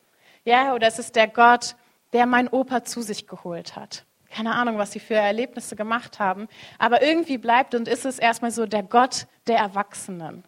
Ja, 0.44 0.74
oder 0.74 0.86
es 0.86 1.00
ist 1.00 1.16
der 1.16 1.26
Gott, 1.26 1.74
der 2.12 2.26
meinen 2.26 2.48
Opa 2.48 2.84
zu 2.84 3.02
sich 3.02 3.26
geholt 3.26 3.74
hat. 3.74 4.04
Keine 4.34 4.56
Ahnung, 4.56 4.78
was 4.78 4.90
sie 4.90 4.98
für 4.98 5.14
Erlebnisse 5.14 5.76
gemacht 5.76 6.18
haben. 6.18 6.48
Aber 6.80 7.02
irgendwie 7.02 7.38
bleibt 7.38 7.74
und 7.76 7.86
ist 7.86 8.04
es 8.04 8.18
erstmal 8.18 8.50
so 8.50 8.66
der 8.66 8.82
Gott 8.82 9.28
der 9.46 9.58
Erwachsenen. 9.58 10.42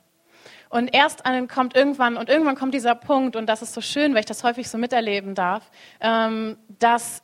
Und 0.70 0.92
erst 0.92 1.22
kommt 1.48 1.76
irgendwann, 1.76 2.16
und 2.16 2.28
irgendwann 2.28 2.56
kommt 2.56 2.74
dieser 2.74 2.96
Punkt, 2.96 3.36
und 3.36 3.46
das 3.46 3.62
ist 3.62 3.74
so 3.74 3.80
schön, 3.80 4.12
weil 4.12 4.20
ich 4.20 4.26
das 4.26 4.42
häufig 4.42 4.68
so 4.68 4.76
miterleben 4.76 5.36
darf, 5.36 5.70
ähm, 6.00 6.58
dass 6.80 7.22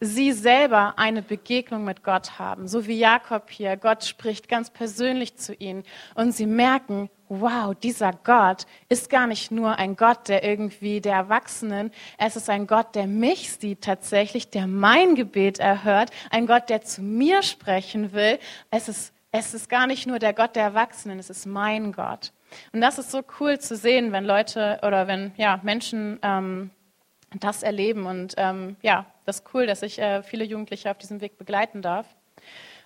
sie 0.00 0.32
selber 0.32 0.98
eine 0.98 1.22
Begegnung 1.22 1.84
mit 1.84 2.02
Gott 2.02 2.38
haben, 2.38 2.68
so 2.68 2.86
wie 2.86 2.98
Jakob 2.98 3.48
hier. 3.48 3.78
Gott 3.78 4.04
spricht 4.04 4.50
ganz 4.50 4.68
persönlich 4.68 5.36
zu 5.38 5.54
ihnen 5.54 5.82
und 6.14 6.32
sie 6.32 6.46
merken, 6.46 7.08
wow, 7.40 7.74
dieser 7.74 8.12
Gott 8.12 8.66
ist 8.88 9.10
gar 9.10 9.26
nicht 9.26 9.50
nur 9.50 9.78
ein 9.78 9.96
Gott, 9.96 10.28
der 10.28 10.44
irgendwie 10.44 11.00
der 11.00 11.14
Erwachsenen, 11.14 11.90
es 12.18 12.36
ist 12.36 12.50
ein 12.50 12.66
Gott, 12.66 12.94
der 12.94 13.06
mich 13.06 13.52
sieht 13.52 13.82
tatsächlich, 13.82 14.50
der 14.50 14.66
mein 14.66 15.14
Gebet 15.14 15.58
erhört, 15.58 16.10
ein 16.30 16.46
Gott, 16.46 16.68
der 16.68 16.82
zu 16.82 17.02
mir 17.02 17.42
sprechen 17.42 18.12
will. 18.12 18.38
Es 18.70 18.88
ist, 18.88 19.14
es 19.30 19.54
ist 19.54 19.68
gar 19.68 19.86
nicht 19.86 20.06
nur 20.06 20.18
der 20.18 20.34
Gott 20.34 20.56
der 20.56 20.64
Erwachsenen, 20.64 21.18
es 21.18 21.30
ist 21.30 21.46
mein 21.46 21.92
Gott. 21.92 22.32
Und 22.72 22.80
das 22.80 22.98
ist 22.98 23.10
so 23.10 23.22
cool 23.40 23.58
zu 23.58 23.76
sehen, 23.76 24.12
wenn 24.12 24.24
Leute 24.24 24.78
oder 24.82 25.06
wenn 25.06 25.32
ja, 25.36 25.58
Menschen 25.62 26.18
ähm, 26.22 26.70
das 27.40 27.62
erleben. 27.62 28.06
Und 28.06 28.34
ähm, 28.36 28.76
ja, 28.82 29.06
das 29.24 29.36
ist 29.36 29.54
cool, 29.54 29.66
dass 29.66 29.82
ich 29.82 29.98
äh, 29.98 30.22
viele 30.22 30.44
Jugendliche 30.44 30.90
auf 30.90 30.98
diesem 30.98 31.20
Weg 31.20 31.38
begleiten 31.38 31.82
darf. 31.82 32.06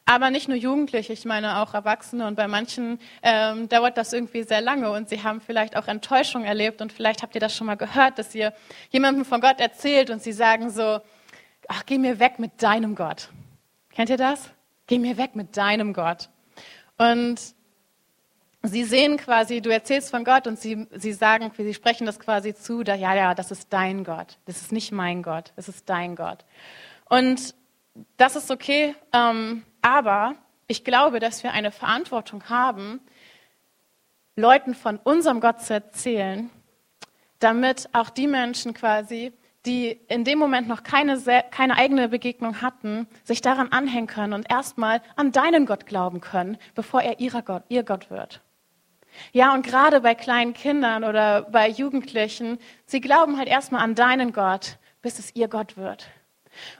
Aber 0.08 0.30
nicht 0.30 0.46
nur 0.48 0.56
Jugendliche, 0.56 1.12
ich 1.12 1.24
meine 1.24 1.58
auch 1.60 1.74
Erwachsene. 1.74 2.28
Und 2.28 2.36
bei 2.36 2.46
manchen 2.46 3.00
ähm, 3.22 3.68
dauert 3.68 3.98
das 3.98 4.12
irgendwie 4.12 4.44
sehr 4.44 4.60
lange 4.60 4.90
und 4.92 5.08
sie 5.08 5.24
haben 5.24 5.40
vielleicht 5.40 5.76
auch 5.76 5.88
Enttäuschung 5.88 6.44
erlebt. 6.44 6.80
Und 6.80 6.92
vielleicht 6.92 7.22
habt 7.22 7.34
ihr 7.34 7.40
das 7.40 7.56
schon 7.56 7.66
mal 7.66 7.76
gehört, 7.76 8.18
dass 8.18 8.32
ihr 8.34 8.52
jemandem 8.90 9.24
von 9.24 9.40
Gott 9.40 9.58
erzählt 9.58 10.10
und 10.10 10.22
sie 10.22 10.32
sagen 10.32 10.70
so, 10.70 11.00
ach, 11.66 11.84
geh 11.86 11.98
mir 11.98 12.20
weg 12.20 12.38
mit 12.38 12.62
deinem 12.62 12.94
Gott. 12.94 13.28
Kennt 13.90 14.08
ihr 14.08 14.16
das? 14.16 14.50
Geh 14.86 15.00
mir 15.00 15.16
weg 15.16 15.34
mit 15.34 15.56
deinem 15.56 15.92
Gott. 15.92 16.28
Und 16.98 17.40
Sie 18.68 18.84
sehen 18.84 19.16
quasi, 19.16 19.60
du 19.60 19.70
erzählst 19.70 20.10
von 20.10 20.24
Gott 20.24 20.46
und 20.46 20.58
sie, 20.58 20.88
sie 20.90 21.12
sagen, 21.12 21.52
sie 21.56 21.74
sprechen 21.74 22.04
das 22.04 22.18
quasi 22.18 22.52
zu, 22.52 22.82
da, 22.82 22.94
ja, 22.94 23.14
ja, 23.14 23.34
das 23.34 23.52
ist 23.52 23.72
dein 23.72 24.02
Gott. 24.02 24.38
Das 24.46 24.60
ist 24.60 24.72
nicht 24.72 24.90
mein 24.90 25.22
Gott, 25.22 25.52
das 25.54 25.68
ist 25.68 25.88
dein 25.88 26.16
Gott. 26.16 26.44
Und 27.08 27.54
das 28.16 28.34
ist 28.34 28.50
okay, 28.50 28.94
ähm, 29.12 29.62
aber 29.86 30.34
ich 30.66 30.82
glaube, 30.82 31.20
dass 31.20 31.44
wir 31.44 31.52
eine 31.52 31.70
Verantwortung 31.70 32.48
haben, 32.48 33.00
Leuten 34.34 34.74
von 34.74 34.98
unserem 34.98 35.40
Gott 35.40 35.62
zu 35.62 35.74
erzählen, 35.74 36.50
damit 37.38 37.88
auch 37.92 38.10
die 38.10 38.26
Menschen 38.26 38.74
quasi, 38.74 39.32
die 39.64 39.92
in 40.08 40.24
dem 40.24 40.40
Moment 40.40 40.66
noch 40.66 40.82
keine, 40.82 41.22
keine 41.52 41.76
eigene 41.76 42.08
Begegnung 42.08 42.62
hatten, 42.62 43.06
sich 43.22 43.42
daran 43.42 43.70
anhängen 43.70 44.08
können 44.08 44.32
und 44.32 44.50
erstmal 44.50 45.02
an 45.14 45.30
deinen 45.30 45.66
Gott 45.66 45.86
glauben 45.86 46.20
können, 46.20 46.58
bevor 46.74 47.02
er 47.02 47.20
ihrer 47.20 47.42
Gott, 47.42 47.62
ihr 47.68 47.84
Gott 47.84 48.10
wird. 48.10 48.40
Ja, 49.30 49.54
und 49.54 49.64
gerade 49.64 50.00
bei 50.00 50.16
kleinen 50.16 50.52
Kindern 50.52 51.04
oder 51.04 51.42
bei 51.42 51.68
Jugendlichen, 51.68 52.58
sie 52.86 53.00
glauben 53.00 53.38
halt 53.38 53.46
erstmal 53.46 53.82
an 53.82 53.94
deinen 53.94 54.32
Gott, 54.32 54.78
bis 55.00 55.20
es 55.20 55.36
ihr 55.36 55.46
Gott 55.46 55.76
wird. 55.76 56.08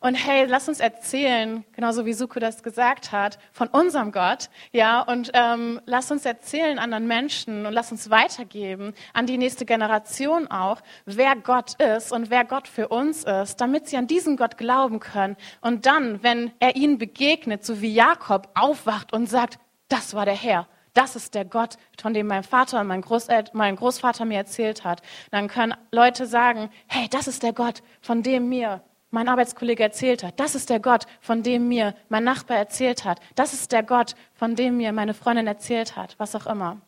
Und 0.01 0.15
hey, 0.15 0.47
lass 0.47 0.69
uns 0.69 0.81
erzählen, 0.81 1.65
genauso 1.73 2.07
wie 2.07 2.13
Suko 2.13 2.41
das 2.41 2.63
gesagt 2.63 3.13
hat, 3.13 3.39
von 3.53 3.69
unserem 3.69 4.13
Gott, 4.13 4.49
ja, 4.73 5.01
und 5.01 5.31
ähm, 5.35 5.81
lass 5.87 6.11
uns 6.11 6.25
erzählen 6.25 6.79
anderen 6.79 7.07
Menschen 7.07 7.67
und 7.67 7.73
lass 7.73 7.93
uns 7.93 8.11
weitergeben 8.11 8.95
an 9.13 9.27
die 9.27 9.39
nächste 9.39 9.67
Generation 9.67 10.51
auch, 10.51 10.81
wer 11.05 11.37
Gott 11.37 11.75
ist 11.81 12.13
und 12.13 12.31
wer 12.31 12.45
Gott 12.45 12.69
für 12.69 12.89
uns 12.89 13.25
ist, 13.25 13.61
damit 13.61 13.89
sie 13.89 13.97
an 13.97 14.07
diesen 14.07 14.37
Gott 14.37 14.57
glauben 14.57 15.01
können. 15.01 15.37
Und 15.61 15.87
dann, 15.87 16.23
wenn 16.23 16.53
er 16.61 16.77
ihnen 16.77 16.99
begegnet, 16.99 17.65
so 17.65 17.81
wie 17.81 17.93
Jakob 17.95 18.49
aufwacht 18.55 19.13
und 19.13 19.29
sagt, 19.29 19.59
das 19.89 20.15
war 20.15 20.25
der 20.25 20.35
Herr, 20.35 20.67
das 20.97 21.15
ist 21.15 21.35
der 21.35 21.45
Gott, 21.45 21.77
von 22.01 22.15
dem 22.15 22.27
mein 22.27 22.43
Vater 22.43 22.81
und 22.81 22.87
mein, 22.87 23.03
Großel 23.03 23.45
mein 23.53 23.77
Großvater 23.77 24.25
mir 24.25 24.39
erzählt 24.39 24.83
hat. 24.83 25.03
Dann 25.31 25.49
können 25.49 25.75
Leute 25.93 26.27
sagen, 26.27 26.71
hey, 26.87 27.07
das 27.11 27.29
ist 27.29 27.43
der 27.43 27.53
Gott, 27.53 27.83
von 28.01 28.23
dem 28.23 28.49
mir 28.49 28.83
mein 29.11 29.29
Arbeitskollege 29.29 29.83
erzählt 29.83 30.23
hat. 30.23 30.39
Das 30.41 30.55
ist 30.55 30.71
der 30.71 30.81
Gott, 30.81 31.07
von 31.21 31.43
dem 31.43 31.69
mir 31.69 31.95
mein 32.09 32.25
Nachbar 32.25 32.57
erzählt 32.57 33.05
hat. 33.05 33.21
Das 33.35 33.53
ist 33.53 33.73
der 33.73 33.83
Gott, 33.83 34.15
von 34.35 34.57
dem 34.57 34.77
mir 34.77 34.93
meine 34.93 35.15
Freundin 35.15 35.47
erzählt 35.47 35.97
hat, 35.97 36.15
was 36.19 36.35
auch 36.35 36.47
immer. 36.47 36.81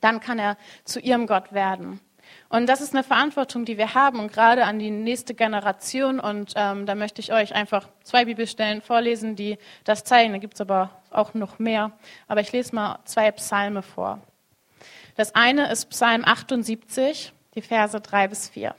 Dann 0.00 0.20
kann 0.20 0.38
er 0.38 0.56
zu 0.84 1.00
ihrem 1.00 1.26
Gott 1.26 1.52
werden. 1.52 2.00
Und 2.48 2.68
das 2.68 2.80
ist 2.80 2.94
eine 2.94 3.04
Verantwortung, 3.04 3.64
die 3.64 3.78
wir 3.78 3.94
haben 3.94 4.20
und 4.20 4.32
gerade 4.32 4.64
an 4.64 4.78
die 4.78 4.90
nächste 4.90 5.34
Generation. 5.34 6.20
Und 6.20 6.52
ähm, 6.56 6.86
da 6.86 6.94
möchte 6.94 7.20
ich 7.20 7.32
euch 7.32 7.54
einfach 7.54 7.88
zwei 8.02 8.24
Bibelstellen 8.24 8.82
vorlesen, 8.82 9.36
die 9.36 9.58
das 9.84 10.04
zeigen. 10.04 10.32
Da 10.32 10.38
gibt 10.38 10.54
es 10.54 10.60
aber 10.60 10.90
auch 11.10 11.34
noch 11.34 11.58
mehr. 11.58 11.92
Aber 12.26 12.40
ich 12.40 12.52
lese 12.52 12.74
mal 12.74 12.98
zwei 13.04 13.30
Psalme 13.32 13.82
vor. 13.82 14.20
Das 15.16 15.34
eine 15.34 15.70
ist 15.70 15.90
Psalm 15.90 16.24
78, 16.24 17.32
die 17.54 17.62
Verse 17.62 18.00
3 18.00 18.28
bis 18.28 18.48
4. 18.48 18.74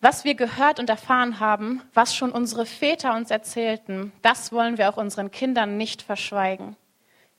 Was 0.00 0.24
wir 0.24 0.34
gehört 0.34 0.78
und 0.78 0.90
erfahren 0.90 1.40
haben, 1.40 1.82
was 1.94 2.14
schon 2.14 2.30
unsere 2.30 2.66
Väter 2.66 3.14
uns 3.14 3.30
erzählten, 3.30 4.12
das 4.22 4.52
wollen 4.52 4.76
wir 4.76 4.90
auch 4.90 4.98
unseren 4.98 5.30
Kindern 5.30 5.78
nicht 5.78 6.02
verschweigen. 6.02 6.76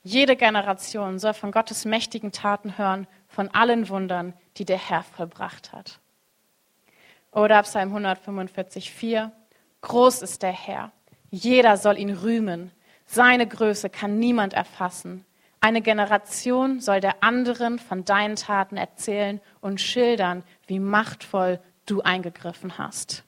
Jede 0.02 0.36
Generation 0.36 1.18
soll 1.18 1.34
von 1.34 1.52
Gottes 1.52 1.84
mächtigen 1.84 2.32
Taten 2.32 2.76
hören, 2.76 3.06
von 3.28 3.48
allen 3.48 3.88
Wundern, 3.88 4.34
die 4.56 4.64
der 4.64 4.78
Herr 4.78 5.02
vollbracht 5.02 5.72
hat. 5.72 6.00
Oder 7.30 7.62
Psalm 7.62 7.90
145, 7.90 8.90
4. 8.90 9.30
Groß 9.82 10.22
ist 10.22 10.42
der 10.42 10.52
Herr. 10.52 10.92
Jeder 11.30 11.76
soll 11.76 11.98
ihn 11.98 12.10
rühmen. 12.10 12.72
Seine 13.06 13.46
Größe 13.46 13.90
kann 13.90 14.18
niemand 14.18 14.54
erfassen. 14.54 15.24
Eine 15.60 15.82
Generation 15.82 16.80
soll 16.80 17.00
der 17.00 17.22
anderen 17.22 17.78
von 17.78 18.04
deinen 18.04 18.36
Taten 18.36 18.76
erzählen 18.76 19.40
und 19.60 19.80
schildern, 19.80 20.42
wie 20.66 20.80
machtvoll 20.80 21.60
du 21.90 22.02
eingegriffen 22.02 22.78
hast. 22.78 23.24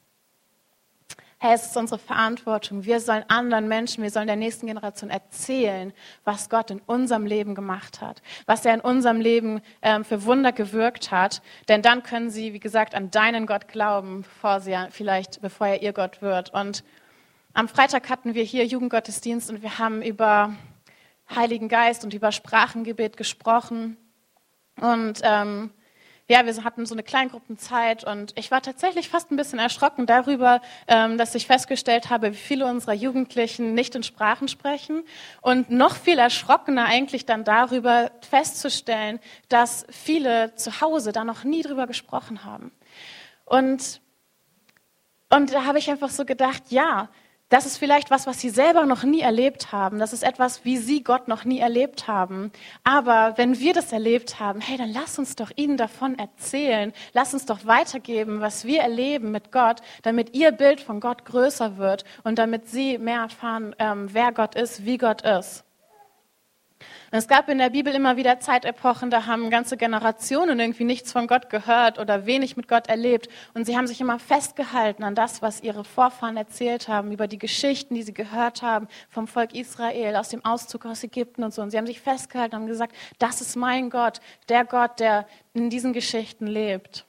Hey, 1.42 1.54
es 1.54 1.64
ist 1.64 1.76
unsere 1.78 1.98
Verantwortung. 1.98 2.84
Wir 2.84 3.00
sollen 3.00 3.24
anderen 3.28 3.66
Menschen, 3.66 4.02
wir 4.02 4.10
sollen 4.10 4.26
der 4.26 4.36
nächsten 4.36 4.66
Generation 4.66 5.08
erzählen, 5.08 5.94
was 6.22 6.50
Gott 6.50 6.70
in 6.70 6.80
unserem 6.80 7.24
Leben 7.24 7.54
gemacht 7.54 8.02
hat, 8.02 8.20
was 8.44 8.66
er 8.66 8.74
in 8.74 8.82
unserem 8.82 9.22
Leben 9.22 9.62
ähm, 9.80 10.04
für 10.04 10.24
Wunder 10.26 10.52
gewirkt 10.52 11.10
hat. 11.10 11.40
Denn 11.68 11.80
dann 11.80 12.02
können 12.02 12.28
sie, 12.28 12.52
wie 12.52 12.60
gesagt, 12.60 12.94
an 12.94 13.10
deinen 13.10 13.46
Gott 13.46 13.68
glauben, 13.68 14.20
bevor 14.20 14.60
sie 14.60 14.76
vielleicht, 14.90 15.40
bevor 15.40 15.68
er 15.68 15.82
ihr 15.82 15.94
Gott 15.94 16.20
wird. 16.20 16.50
Und 16.50 16.84
am 17.54 17.68
Freitag 17.68 18.10
hatten 18.10 18.34
wir 18.34 18.44
hier 18.44 18.66
Jugendgottesdienst 18.66 19.48
und 19.48 19.62
wir 19.62 19.78
haben 19.78 20.02
über 20.02 20.54
Heiligen 21.34 21.68
Geist 21.68 22.04
und 22.04 22.12
über 22.12 22.32
Sprachengebet 22.32 23.16
gesprochen. 23.16 23.96
Und 24.78 25.20
ähm, 25.22 25.70
ja, 26.30 26.46
wir 26.46 26.62
hatten 26.62 26.86
so 26.86 26.94
eine 26.94 27.02
Kleingruppenzeit 27.02 28.04
und 28.04 28.38
ich 28.38 28.52
war 28.52 28.62
tatsächlich 28.62 29.08
fast 29.08 29.32
ein 29.32 29.36
bisschen 29.36 29.58
erschrocken 29.58 30.06
darüber, 30.06 30.60
ähm, 30.86 31.18
dass 31.18 31.34
ich 31.34 31.48
festgestellt 31.48 32.08
habe, 32.08 32.30
wie 32.30 32.36
viele 32.36 32.66
unserer 32.66 32.92
Jugendlichen 32.92 33.74
nicht 33.74 33.96
in 33.96 34.04
Sprachen 34.04 34.46
sprechen 34.46 35.02
und 35.40 35.70
noch 35.70 35.96
viel 35.96 36.20
erschrockener 36.20 36.84
eigentlich 36.84 37.26
dann 37.26 37.42
darüber 37.42 38.12
festzustellen, 38.20 39.18
dass 39.48 39.84
viele 39.90 40.54
zu 40.54 40.80
Hause 40.80 41.10
da 41.10 41.24
noch 41.24 41.42
nie 41.42 41.62
drüber 41.62 41.88
gesprochen 41.88 42.44
haben. 42.44 42.70
Und, 43.44 44.00
und 45.30 45.52
da 45.52 45.64
habe 45.64 45.80
ich 45.80 45.90
einfach 45.90 46.10
so 46.10 46.24
gedacht, 46.24 46.62
ja, 46.68 47.08
das 47.50 47.66
ist 47.66 47.78
vielleicht 47.78 48.10
was, 48.10 48.26
was 48.26 48.40
sie 48.40 48.48
selber 48.48 48.86
noch 48.86 49.02
nie 49.02 49.20
erlebt 49.20 49.72
haben. 49.72 49.98
Das 49.98 50.12
ist 50.12 50.22
etwas, 50.22 50.64
wie 50.64 50.78
sie 50.78 51.02
Gott 51.02 51.26
noch 51.26 51.44
nie 51.44 51.58
erlebt 51.58 52.06
haben. 52.06 52.52
Aber 52.84 53.34
wenn 53.36 53.58
wir 53.58 53.74
das 53.74 53.92
erlebt 53.92 54.38
haben, 54.38 54.60
hey, 54.60 54.78
dann 54.78 54.92
lass 54.92 55.18
uns 55.18 55.34
doch 55.34 55.50
ihnen 55.56 55.76
davon 55.76 56.16
erzählen. 56.16 56.92
Lass 57.12 57.34
uns 57.34 57.46
doch 57.46 57.66
weitergeben, 57.66 58.40
was 58.40 58.64
wir 58.64 58.80
erleben 58.80 59.32
mit 59.32 59.50
Gott, 59.50 59.80
damit 60.02 60.34
ihr 60.34 60.52
Bild 60.52 60.80
von 60.80 61.00
Gott 61.00 61.24
größer 61.24 61.76
wird 61.76 62.04
und 62.22 62.38
damit 62.38 62.68
sie 62.68 62.98
mehr 62.98 63.22
erfahren, 63.22 63.74
ähm, 63.80 64.08
wer 64.12 64.30
Gott 64.30 64.54
ist, 64.54 64.86
wie 64.86 64.96
Gott 64.96 65.22
ist. 65.22 65.64
Es 67.12 67.26
gab 67.26 67.48
in 67.48 67.58
der 67.58 67.70
Bibel 67.70 67.92
immer 67.92 68.16
wieder 68.16 68.38
Zeitepochen, 68.38 69.10
da 69.10 69.26
haben 69.26 69.50
ganze 69.50 69.76
Generationen 69.76 70.60
irgendwie 70.60 70.84
nichts 70.84 71.10
von 71.10 71.26
Gott 71.26 71.50
gehört 71.50 71.98
oder 71.98 72.24
wenig 72.24 72.56
mit 72.56 72.68
Gott 72.68 72.86
erlebt. 72.86 73.28
Und 73.52 73.64
sie 73.64 73.76
haben 73.76 73.88
sich 73.88 74.00
immer 74.00 74.20
festgehalten 74.20 75.02
an 75.02 75.16
das, 75.16 75.42
was 75.42 75.60
ihre 75.60 75.82
Vorfahren 75.82 76.36
erzählt 76.36 76.86
haben, 76.86 77.10
über 77.10 77.26
die 77.26 77.38
Geschichten, 77.38 77.96
die 77.96 78.04
sie 78.04 78.14
gehört 78.14 78.62
haben 78.62 78.86
vom 79.08 79.26
Volk 79.26 79.56
Israel, 79.56 80.14
aus 80.14 80.28
dem 80.28 80.44
Auszug 80.44 80.86
aus 80.86 81.02
Ägypten 81.02 81.42
und 81.42 81.52
so. 81.52 81.62
Und 81.62 81.70
sie 81.70 81.78
haben 81.78 81.86
sich 81.86 82.00
festgehalten 82.00 82.54
und 82.54 82.68
gesagt, 82.68 82.94
das 83.18 83.40
ist 83.40 83.56
mein 83.56 83.90
Gott, 83.90 84.20
der 84.48 84.64
Gott, 84.64 85.00
der 85.00 85.26
in 85.52 85.68
diesen 85.68 85.92
Geschichten 85.92 86.46
lebt. 86.46 87.06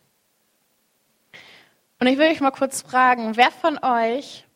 Und 2.00 2.08
ich 2.08 2.17
will 2.17 2.31
euch 2.31 2.41
mal 2.41 2.50
kurz 2.50 2.81
fragen, 2.81 3.38
wer 3.38 3.51
von 3.51 3.77
euch 3.84 4.48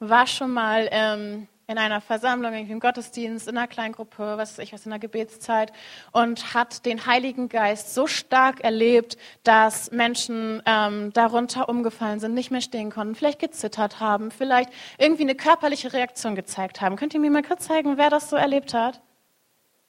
war 0.00 0.26
schon 0.26 0.50
mal 0.50 0.88
ähm, 0.90 1.46
in 1.66 1.78
einer 1.78 2.00
Versammlung, 2.00 2.52
im 2.52 2.80
Gottesdienst, 2.80 3.48
in 3.48 3.56
einer 3.56 3.66
Kleingruppe, 3.66 4.36
was 4.36 4.58
weiß 4.58 4.64
ich 4.64 4.72
was, 4.72 4.84
in 4.84 4.92
einer 4.92 4.98
Gebetszeit 4.98 5.72
und 6.12 6.54
hat 6.54 6.84
den 6.84 7.06
Heiligen 7.06 7.48
Geist 7.48 7.94
so 7.94 8.06
stark 8.06 8.60
erlebt, 8.60 9.16
dass 9.44 9.90
Menschen 9.90 10.62
ähm, 10.66 11.12
darunter 11.12 11.68
umgefallen 11.68 12.20
sind, 12.20 12.34
nicht 12.34 12.50
mehr 12.50 12.60
stehen 12.60 12.90
konnten, 12.90 13.14
vielleicht 13.14 13.38
gezittert 13.38 14.00
haben, 14.00 14.30
vielleicht 14.30 14.70
irgendwie 14.98 15.22
eine 15.22 15.34
körperliche 15.34 15.92
Reaktion 15.92 16.34
gezeigt 16.34 16.80
haben. 16.80 16.96
Könnt 16.96 17.14
ihr 17.14 17.20
mir 17.20 17.30
mal 17.30 17.42
kurz 17.42 17.66
zeigen, 17.66 17.96
wer 17.96 18.10
das 18.10 18.28
so 18.28 18.36
erlebt 18.36 18.74
hat? 18.74 19.00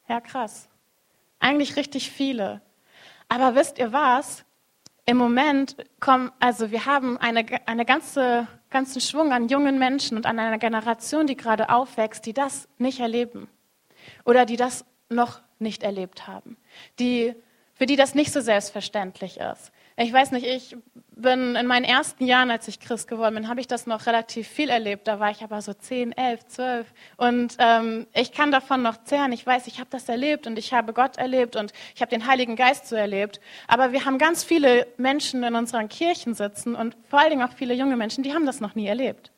Ja, 0.07 0.21
krass. 0.21 0.69
Eigentlich 1.39 1.75
richtig 1.75 2.09
viele. 2.11 2.61
Aber 3.27 3.55
wisst 3.55 3.79
ihr 3.79 3.91
was? 3.91 4.45
Im 5.07 5.17
Moment 5.17 5.75
kommen, 5.99 6.31
also 6.39 6.71
wir 6.71 6.85
haben 6.85 7.17
eine, 7.17 7.45
eine 7.67 7.85
ganze 7.85 8.47
ganzen 8.75 8.99
Schwung 8.99 9.31
an 9.31 9.47
jungen 9.47 9.79
Menschen 9.79 10.17
und 10.17 10.25
an 10.25 10.37
einer 10.37 10.57
Generation, 10.57 11.27
die 11.27 11.37
gerade 11.37 11.69
aufwächst, 11.69 12.25
die 12.25 12.33
das 12.33 12.67
nicht 12.77 12.99
erleben 12.99 13.47
oder 14.25 14.45
die 14.45 14.57
das 14.57 14.83
noch 15.07 15.39
nicht 15.59 15.81
erlebt 15.81 16.27
haben, 16.27 16.57
die, 16.99 17.33
für 17.73 17.85
die 17.85 17.95
das 17.95 18.15
nicht 18.15 18.33
so 18.33 18.41
selbstverständlich 18.41 19.39
ist. 19.39 19.71
Ich 19.97 20.11
weiß 20.11 20.31
nicht, 20.31 20.45
ich 20.45 20.75
bin 21.15 21.55
in 21.55 21.67
meinen 21.67 21.85
ersten 21.85 22.25
Jahren, 22.25 22.51
als 22.51 22.67
ich 22.67 22.81
Christ 22.81 23.07
geworden 23.07 23.35
bin, 23.35 23.47
habe 23.47 23.61
ich 23.61 23.67
das 23.67 23.87
noch 23.87 24.07
relativ 24.07 24.45
viel 24.45 24.69
erlebt. 24.69 25.07
Da 25.07 25.21
war 25.21 25.31
ich 25.31 25.41
aber 25.41 25.61
so 25.61 25.73
10, 25.73 26.11
11, 26.11 26.47
12. 26.47 26.93
Und 27.15 27.55
ähm, 27.59 28.05
ich 28.13 28.33
kann 28.33 28.51
davon 28.51 28.81
noch 28.81 29.01
zehren. 29.05 29.31
Ich 29.31 29.47
weiß, 29.47 29.67
ich 29.67 29.79
habe 29.79 29.89
das 29.89 30.09
erlebt 30.09 30.47
und 30.47 30.59
ich 30.59 30.73
habe 30.73 30.91
Gott 30.91 31.17
erlebt 31.17 31.55
und 31.55 31.71
ich 31.95 32.01
habe 32.01 32.09
den 32.09 32.27
Heiligen 32.27 32.57
Geist 32.57 32.87
so 32.87 32.97
erlebt. 32.97 33.39
Aber 33.69 33.93
wir 33.93 34.03
haben 34.03 34.17
ganz 34.17 34.43
viele 34.43 34.85
Menschen 34.97 35.43
in 35.43 35.55
unseren 35.55 35.87
Kirchen 35.87 36.33
sitzen 36.33 36.75
und 36.75 36.97
vor 37.07 37.19
allen 37.19 37.29
Dingen 37.29 37.43
auch 37.43 37.53
viele 37.53 37.73
junge 37.73 37.95
Menschen, 37.95 38.21
die 38.21 38.33
haben 38.33 38.45
das 38.45 38.59
noch 38.59 38.75
nie 38.75 38.87
erlebt. 38.87 39.31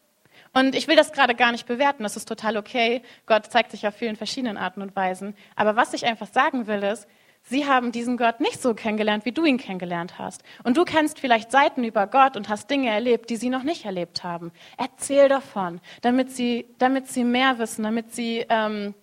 Und 0.54 0.74
ich 0.74 0.88
will 0.88 0.96
das 0.96 1.12
gerade 1.12 1.36
gar 1.36 1.52
nicht 1.52 1.68
bewerten, 1.68 2.02
das 2.02 2.18
ist 2.18 2.28
total 2.28 2.58
okay. 2.58 3.04
Gott 3.28 3.46
zeigt 3.52 3.70
sich 3.70 3.86
auf 3.86 3.94
vielen 3.94 4.16
verschiedenen 4.16 4.58
Arten 4.58 4.82
und 4.82 4.96
Weisen. 4.96 5.36
Aber 5.56 5.76
was 5.76 5.94
ich 5.94 6.06
einfach 6.06 6.28
sagen 6.34 6.66
will, 6.66 6.82
ist, 6.82 7.08
Sie 7.50 7.66
haben 7.66 7.94
diesen 7.94 8.18
Gott 8.18 8.42
nicht 8.42 8.62
so 8.62 8.74
kennengelernt, 8.74 9.24
wie 9.24 9.32
du 9.32 9.46
ihn 9.46 9.58
kennengelernt 9.58 10.20
hast. 10.20 10.44
Und 10.64 10.76
du 10.76 10.84
kennst 10.84 11.18
vielleicht 11.20 11.50
Seiten 11.50 11.86
über 11.86 12.06
Gott 12.06 12.36
und 12.36 12.50
hast 12.50 12.70
Dinge 12.70 12.90
erlebt, 12.90 13.30
die 13.30 13.38
sie 13.38 13.50
noch 13.50 13.64
nicht 13.64 13.86
erlebt 13.86 14.26
haben. 14.26 14.52
Erzähl 14.78 15.30
davon, 15.30 15.80
damit 16.02 16.30
sie, 16.30 16.68
damit 16.78 17.08
sie 17.08 17.24
mehr 17.24 17.58
wissen, 17.58 17.84
damit 17.84 18.14
sie, 18.14 18.46
ähm, 18.50 18.94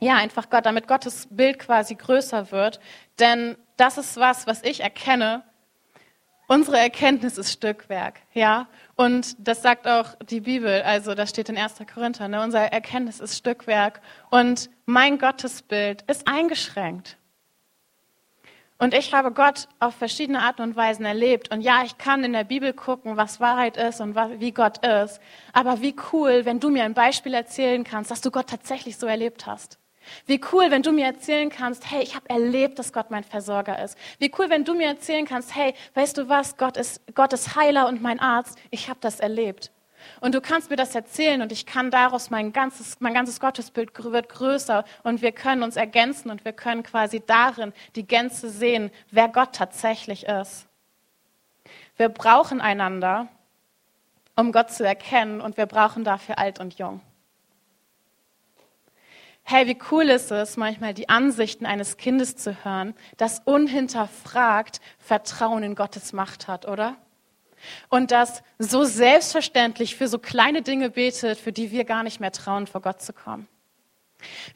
ja, 0.00 0.16
einfach 0.16 0.48
Gott, 0.48 0.64
damit 0.64 0.88
Gottes 0.88 1.28
Bild 1.30 1.58
quasi 1.58 1.94
größer 1.94 2.50
wird. 2.50 2.80
Denn 3.18 3.56
das 3.76 3.98
ist 3.98 4.16
was, 4.16 4.46
was 4.46 4.62
ich 4.62 4.80
erkenne. 4.80 5.42
Unsere 6.48 6.78
Erkenntnis 6.78 7.36
ist 7.36 7.52
Stückwerk, 7.52 8.20
ja. 8.32 8.68
Und 8.96 9.36
das 9.38 9.60
sagt 9.60 9.86
auch 9.86 10.14
die 10.30 10.40
Bibel, 10.40 10.80
also 10.82 11.14
das 11.14 11.28
steht 11.28 11.50
in 11.50 11.58
1. 11.58 11.74
Korinther, 11.92 12.28
ne? 12.28 12.42
unser 12.42 12.60
Erkenntnis 12.72 13.20
ist 13.20 13.36
Stückwerk. 13.36 14.00
Und 14.30 14.70
mein 14.86 15.18
Gottesbild 15.18 16.02
ist 16.02 16.26
eingeschränkt. 16.26 17.18
Und 18.82 18.94
ich 18.94 19.14
habe 19.14 19.30
Gott 19.30 19.68
auf 19.78 19.94
verschiedene 19.94 20.42
Arten 20.42 20.62
und 20.62 20.74
Weisen 20.74 21.04
erlebt. 21.04 21.52
Und 21.52 21.60
ja, 21.60 21.84
ich 21.84 21.98
kann 21.98 22.24
in 22.24 22.32
der 22.32 22.42
Bibel 22.42 22.72
gucken, 22.72 23.16
was 23.16 23.38
Wahrheit 23.38 23.76
ist 23.76 24.00
und 24.00 24.16
wie 24.40 24.50
Gott 24.50 24.84
ist. 24.84 25.20
Aber 25.52 25.82
wie 25.82 25.94
cool, 26.12 26.44
wenn 26.44 26.58
du 26.58 26.68
mir 26.68 26.82
ein 26.82 26.92
Beispiel 26.92 27.32
erzählen 27.32 27.84
kannst, 27.84 28.10
dass 28.10 28.22
du 28.22 28.32
Gott 28.32 28.48
tatsächlich 28.48 28.96
so 28.96 29.06
erlebt 29.06 29.46
hast. 29.46 29.78
Wie 30.26 30.40
cool, 30.50 30.72
wenn 30.72 30.82
du 30.82 30.90
mir 30.90 31.06
erzählen 31.06 31.48
kannst, 31.48 31.92
hey, 31.92 32.02
ich 32.02 32.16
habe 32.16 32.28
erlebt, 32.28 32.76
dass 32.80 32.92
Gott 32.92 33.12
mein 33.12 33.22
Versorger 33.22 33.80
ist. 33.80 33.96
Wie 34.18 34.32
cool, 34.36 34.50
wenn 34.50 34.64
du 34.64 34.74
mir 34.74 34.88
erzählen 34.88 35.26
kannst, 35.26 35.54
hey, 35.54 35.74
weißt 35.94 36.18
du 36.18 36.28
was, 36.28 36.56
Gott 36.56 36.76
ist, 36.76 37.02
Gott 37.14 37.32
ist 37.32 37.54
Heiler 37.54 37.86
und 37.86 38.02
mein 38.02 38.18
Arzt. 38.18 38.58
Ich 38.72 38.88
habe 38.88 38.98
das 39.00 39.20
erlebt. 39.20 39.70
Und 40.20 40.34
du 40.34 40.40
kannst 40.40 40.70
mir 40.70 40.76
das 40.76 40.94
erzählen 40.94 41.42
und 41.42 41.52
ich 41.52 41.66
kann 41.66 41.90
daraus 41.90 42.30
mein 42.30 42.52
ganzes, 42.52 43.00
mein 43.00 43.14
ganzes 43.14 43.40
Gottesbild 43.40 43.90
wird 44.04 44.28
größer 44.28 44.84
und 45.02 45.22
wir 45.22 45.32
können 45.32 45.62
uns 45.62 45.76
ergänzen 45.76 46.30
und 46.30 46.44
wir 46.44 46.52
können 46.52 46.82
quasi 46.82 47.22
darin 47.24 47.72
die 47.96 48.06
Gänze 48.06 48.50
sehen, 48.50 48.90
wer 49.10 49.28
Gott 49.28 49.54
tatsächlich 49.54 50.26
ist. 50.26 50.66
Wir 51.96 52.08
brauchen 52.08 52.60
einander, 52.60 53.28
um 54.36 54.52
Gott 54.52 54.70
zu 54.70 54.84
erkennen 54.86 55.40
und 55.40 55.56
wir 55.56 55.66
brauchen 55.66 56.04
dafür 56.04 56.38
alt 56.38 56.58
und 56.58 56.78
jung. 56.78 57.00
Hey, 59.44 59.66
wie 59.66 59.78
cool 59.90 60.08
ist 60.08 60.30
es, 60.30 60.56
manchmal 60.56 60.94
die 60.94 61.08
Ansichten 61.08 61.66
eines 61.66 61.96
Kindes 61.96 62.36
zu 62.36 62.64
hören, 62.64 62.94
das 63.16 63.40
unhinterfragt 63.40 64.80
Vertrauen 64.98 65.62
in 65.62 65.74
Gottes 65.74 66.12
Macht 66.12 66.46
hat, 66.46 66.66
oder? 66.66 66.96
Und 67.88 68.10
das 68.10 68.42
so 68.58 68.84
selbstverständlich 68.84 69.96
für 69.96 70.08
so 70.08 70.18
kleine 70.18 70.62
Dinge 70.62 70.90
betet, 70.90 71.38
für 71.38 71.52
die 71.52 71.70
wir 71.70 71.84
gar 71.84 72.02
nicht 72.02 72.20
mehr 72.20 72.32
trauen, 72.32 72.66
vor 72.66 72.80
Gott 72.80 73.02
zu 73.02 73.12
kommen. 73.12 73.48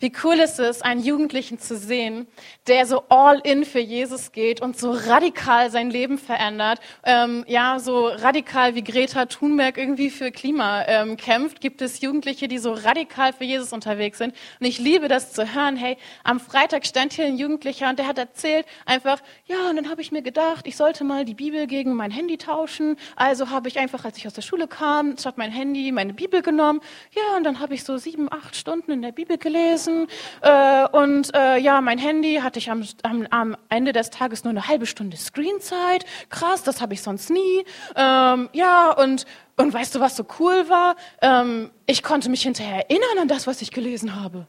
Wie 0.01 0.13
cool 0.25 0.35
ist 0.35 0.59
es, 0.59 0.83
einen 0.83 1.03
Jugendlichen 1.03 1.59
zu 1.59 1.77
sehen, 1.77 2.27
der 2.67 2.87
so 2.87 3.05
all 3.09 3.41
in 3.41 3.65
für 3.65 3.81
Jesus 3.81 4.33
geht 4.33 4.61
und 4.61 4.79
so 4.79 4.91
radikal 4.93 5.71
sein 5.71 5.91
Leben 5.91 6.19
verändert. 6.19 6.81
Ähm, 7.05 7.45
ja, 7.49 7.79
so 7.79 8.07
radikal 8.07 8.75
wie 8.75 8.85
Greta 8.85 9.27
Thunberg 9.27 9.79
irgendwie 9.79 10.11
für 10.11 10.31
Klima 10.31 10.85
ähm, 10.87 11.17
kämpft, 11.17 11.61
gibt 11.61 11.83
es 11.83 12.01
Jugendliche, 12.01 12.49
die 12.49 12.59
so 12.59 12.73
radikal 12.73 13.33
für 13.33 13.45
Jesus 13.45 13.73
unterwegs 13.73 14.19
sind. 14.19 14.35
Und 14.61 14.67
ich 14.67 14.79
liebe 14.79 15.09
das 15.09 15.33
zu 15.33 15.55
hören. 15.55 15.77
Hey, 15.77 15.97
am 16.25 16.41
Freitag 16.41 16.87
stand 16.87 17.13
hier 17.13 17.27
ein 17.27 17.37
Jugendlicher 17.37 17.89
und 17.89 17.99
der 17.99 18.07
hat 18.07 18.19
erzählt 18.19 18.67
einfach, 18.85 19.21
ja, 19.47 19.71
und 19.71 19.77
dann 19.77 19.91
habe 19.91 20.01
ich 20.01 20.13
mir 20.13 20.23
gedacht, 20.23 20.67
ich 20.67 20.77
sollte 20.77 21.05
mal 21.05 21.25
die 21.25 21.35
Bibel 21.35 21.67
gegen 21.67 21.95
mein 21.95 22.11
Handy 22.11 22.39
tauschen. 22.39 22.97
Also 23.17 23.51
habe 23.51 23.69
ich 23.69 23.79
einfach, 23.79 24.05
als 24.05 24.17
ich 24.19 24.27
aus 24.27 24.35
der 24.35 24.43
Schule 24.43 24.69
kam, 24.69 25.17
statt 25.19 25.39
mein 25.39 25.51
Handy 25.51 25.93
meine 25.93 26.15
Bibel 26.15 26.43
genommen. 26.43 26.81
Ja, 27.15 27.37
und 27.37 27.45
dann 27.45 27.61
habe 27.61 27.75
ich 27.75 27.85
so 27.85 27.97
sieben, 27.99 28.33
acht 28.33 28.57
Stunden 28.57 28.93
in 28.93 29.03
der 29.03 29.13
Bibel 29.13 29.39
gelesen 29.39 29.56
gelesen 29.57 30.07
äh, 30.43 30.87
und 30.89 31.35
äh, 31.35 31.59
ja, 31.59 31.81
mein 31.81 31.99
Handy 31.99 32.37
hatte 32.43 32.59
ich 32.59 32.71
am, 32.71 32.85
am, 33.03 33.27
am, 33.31 33.57
Ende 33.69 33.93
des 33.93 34.11
Tages 34.11 34.45
nur 34.45 34.51
eine 34.51 34.69
halbe 34.69 34.87
Stunde 34.87 35.17
Screenzeit. 35.17 36.05
Krass, 36.31 36.63
das 36.63 36.81
habe 36.81 36.95
ich 36.95 37.03
sonst 37.03 37.31
nie. 37.31 37.65
Ähm, 37.95 38.49
ja, 38.53 38.91
und, 38.93 39.27
und 39.57 39.75
weißt 39.75 39.95
du, 39.95 40.01
was 40.01 40.17
so 40.17 40.27
cool 40.39 40.69
war? 40.69 40.97
Ähm, 41.21 41.71
ich 41.87 42.03
konnte 42.03 42.29
mich 42.29 42.43
hinterher 42.43 42.89
erinnern 42.89 43.19
an 43.23 43.29
das, 43.29 43.47
was 43.47 43.63
ich 43.63 43.71
gelesen 43.71 44.21
habe. 44.21 44.47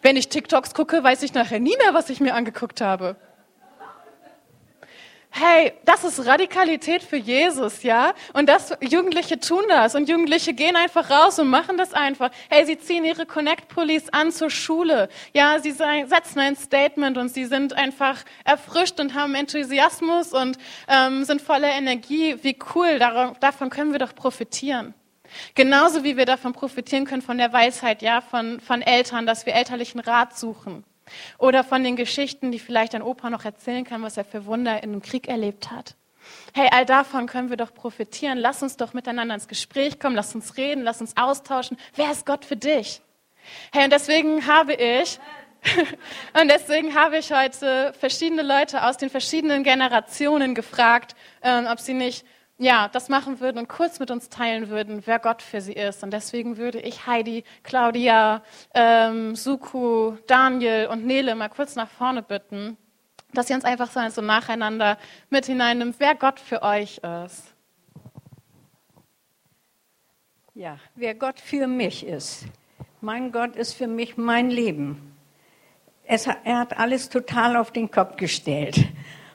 Wenn 0.00 0.16
ich 0.16 0.28
TikToks 0.28 0.74
gucke, 0.74 1.02
weiß 1.02 1.22
ich 1.22 1.34
nachher 1.34 1.58
nie 1.58 1.76
mehr, 1.76 1.92
was 1.92 2.08
ich 2.08 2.20
mir 2.20 2.34
angeguckt 2.34 2.80
habe. 2.80 3.16
Hey, 5.30 5.72
das 5.84 6.04
ist 6.04 6.26
Radikalität 6.26 7.02
für 7.02 7.16
Jesus, 7.16 7.82
ja? 7.82 8.12
Und 8.32 8.48
das, 8.48 8.74
Jugendliche 8.80 9.38
tun 9.38 9.62
das 9.68 9.94
und 9.94 10.08
Jugendliche 10.08 10.54
gehen 10.54 10.74
einfach 10.74 11.10
raus 11.10 11.38
und 11.38 11.48
machen 11.48 11.76
das 11.76 11.92
einfach. 11.92 12.30
Hey, 12.48 12.64
sie 12.64 12.78
ziehen 12.78 13.04
ihre 13.04 13.26
Connect-Pullis 13.26 14.08
an 14.08 14.32
zur 14.32 14.50
Schule. 14.50 15.08
Ja, 15.34 15.58
sie 15.60 15.72
setzen 15.72 16.40
ein 16.40 16.56
Statement 16.56 17.18
und 17.18 17.28
sie 17.28 17.44
sind 17.44 17.74
einfach 17.74 18.24
erfrischt 18.44 18.98
und 19.00 19.14
haben 19.14 19.34
Enthusiasmus 19.34 20.32
und 20.32 20.58
ähm, 20.88 21.24
sind 21.24 21.42
voller 21.42 21.70
Energie. 21.70 22.36
Wie 22.42 22.58
cool, 22.74 22.98
davon 22.98 23.70
können 23.70 23.92
wir 23.92 23.98
doch 23.98 24.14
profitieren. 24.14 24.94
Genauso 25.54 26.04
wie 26.04 26.16
wir 26.16 26.24
davon 26.24 26.54
profitieren 26.54 27.04
können 27.04 27.22
von 27.22 27.38
der 27.38 27.52
Weisheit, 27.52 28.00
ja, 28.02 28.22
von, 28.22 28.60
von 28.60 28.80
Eltern, 28.82 29.26
dass 29.26 29.44
wir 29.44 29.54
elterlichen 29.54 30.00
Rat 30.00 30.36
suchen. 30.38 30.84
Oder 31.38 31.64
von 31.64 31.82
den 31.84 31.96
Geschichten, 31.96 32.52
die 32.52 32.58
vielleicht 32.58 32.94
ein 32.94 33.02
Opa 33.02 33.30
noch 33.30 33.44
erzählen 33.44 33.84
kann, 33.84 34.02
was 34.02 34.16
er 34.16 34.24
für 34.24 34.46
Wunder 34.46 34.82
in 34.82 34.90
einem 34.90 35.02
Krieg 35.02 35.28
erlebt 35.28 35.70
hat. 35.70 35.94
Hey, 36.54 36.68
all 36.72 36.84
davon 36.84 37.26
können 37.26 37.50
wir 37.50 37.56
doch 37.56 37.72
profitieren. 37.72 38.38
Lass 38.38 38.62
uns 38.62 38.76
doch 38.76 38.92
miteinander 38.92 39.34
ins 39.34 39.48
Gespräch 39.48 39.98
kommen, 39.98 40.16
lass 40.16 40.34
uns 40.34 40.56
reden, 40.56 40.82
lass 40.82 41.00
uns 41.00 41.16
austauschen. 41.16 41.78
Wer 41.94 42.10
ist 42.10 42.26
Gott 42.26 42.44
für 42.44 42.56
dich? 42.56 43.00
Hey, 43.72 43.84
und 43.84 43.92
deswegen 43.92 44.46
habe 44.46 44.74
ich, 44.74 45.18
und 46.40 46.48
deswegen 46.48 46.94
habe 46.94 47.18
ich 47.18 47.32
heute 47.32 47.92
verschiedene 47.98 48.42
Leute 48.42 48.84
aus 48.84 48.96
den 48.96 49.10
verschiedenen 49.10 49.64
Generationen 49.64 50.54
gefragt, 50.54 51.16
ähm, 51.42 51.66
ob 51.70 51.80
sie 51.80 51.94
nicht 51.94 52.24
ja, 52.58 52.88
das 52.88 53.08
machen 53.08 53.38
würden 53.38 53.58
und 53.58 53.68
kurz 53.68 54.00
mit 54.00 54.10
uns 54.10 54.28
teilen 54.28 54.68
würden, 54.68 55.02
wer 55.06 55.20
Gott 55.20 55.42
für 55.42 55.60
sie 55.60 55.72
ist. 55.72 56.02
Und 56.02 56.12
deswegen 56.12 56.56
würde 56.56 56.80
ich 56.80 57.06
Heidi, 57.06 57.44
Claudia, 57.62 58.42
ähm, 58.74 59.36
Suku, 59.36 60.16
Daniel 60.26 60.88
und 60.88 61.06
Nele 61.06 61.36
mal 61.36 61.48
kurz 61.48 61.76
nach 61.76 61.88
vorne 61.88 62.22
bitten, 62.22 62.76
dass 63.32 63.46
sie 63.46 63.54
uns 63.54 63.64
einfach 63.64 63.90
so, 63.90 64.00
so 64.08 64.22
nacheinander 64.22 64.98
mit 65.30 65.46
hineinnimmt, 65.46 65.96
wer 65.98 66.16
Gott 66.16 66.40
für 66.40 66.62
euch 66.62 66.98
ist. 67.26 67.54
Ja, 70.54 70.78
wer 70.96 71.14
Gott 71.14 71.38
für 71.38 71.68
mich 71.68 72.04
ist. 72.04 72.46
Mein 73.00 73.30
Gott 73.30 73.54
ist 73.54 73.74
für 73.74 73.86
mich 73.86 74.16
mein 74.16 74.50
Leben. 74.50 75.16
Es, 76.02 76.26
er 76.26 76.58
hat 76.58 76.76
alles 76.76 77.08
total 77.10 77.56
auf 77.56 77.70
den 77.70 77.92
Kopf 77.92 78.16
gestellt 78.16 78.84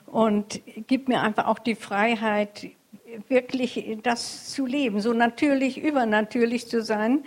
und 0.04 0.60
gibt 0.86 1.08
mir 1.08 1.22
einfach 1.22 1.46
auch 1.46 1.58
die 1.58 1.76
Freiheit, 1.76 2.68
wirklich 3.28 3.98
das 4.02 4.50
zu 4.50 4.66
leben, 4.66 5.00
so 5.00 5.12
natürlich, 5.12 5.82
übernatürlich 5.82 6.68
zu 6.68 6.82
sein, 6.82 7.24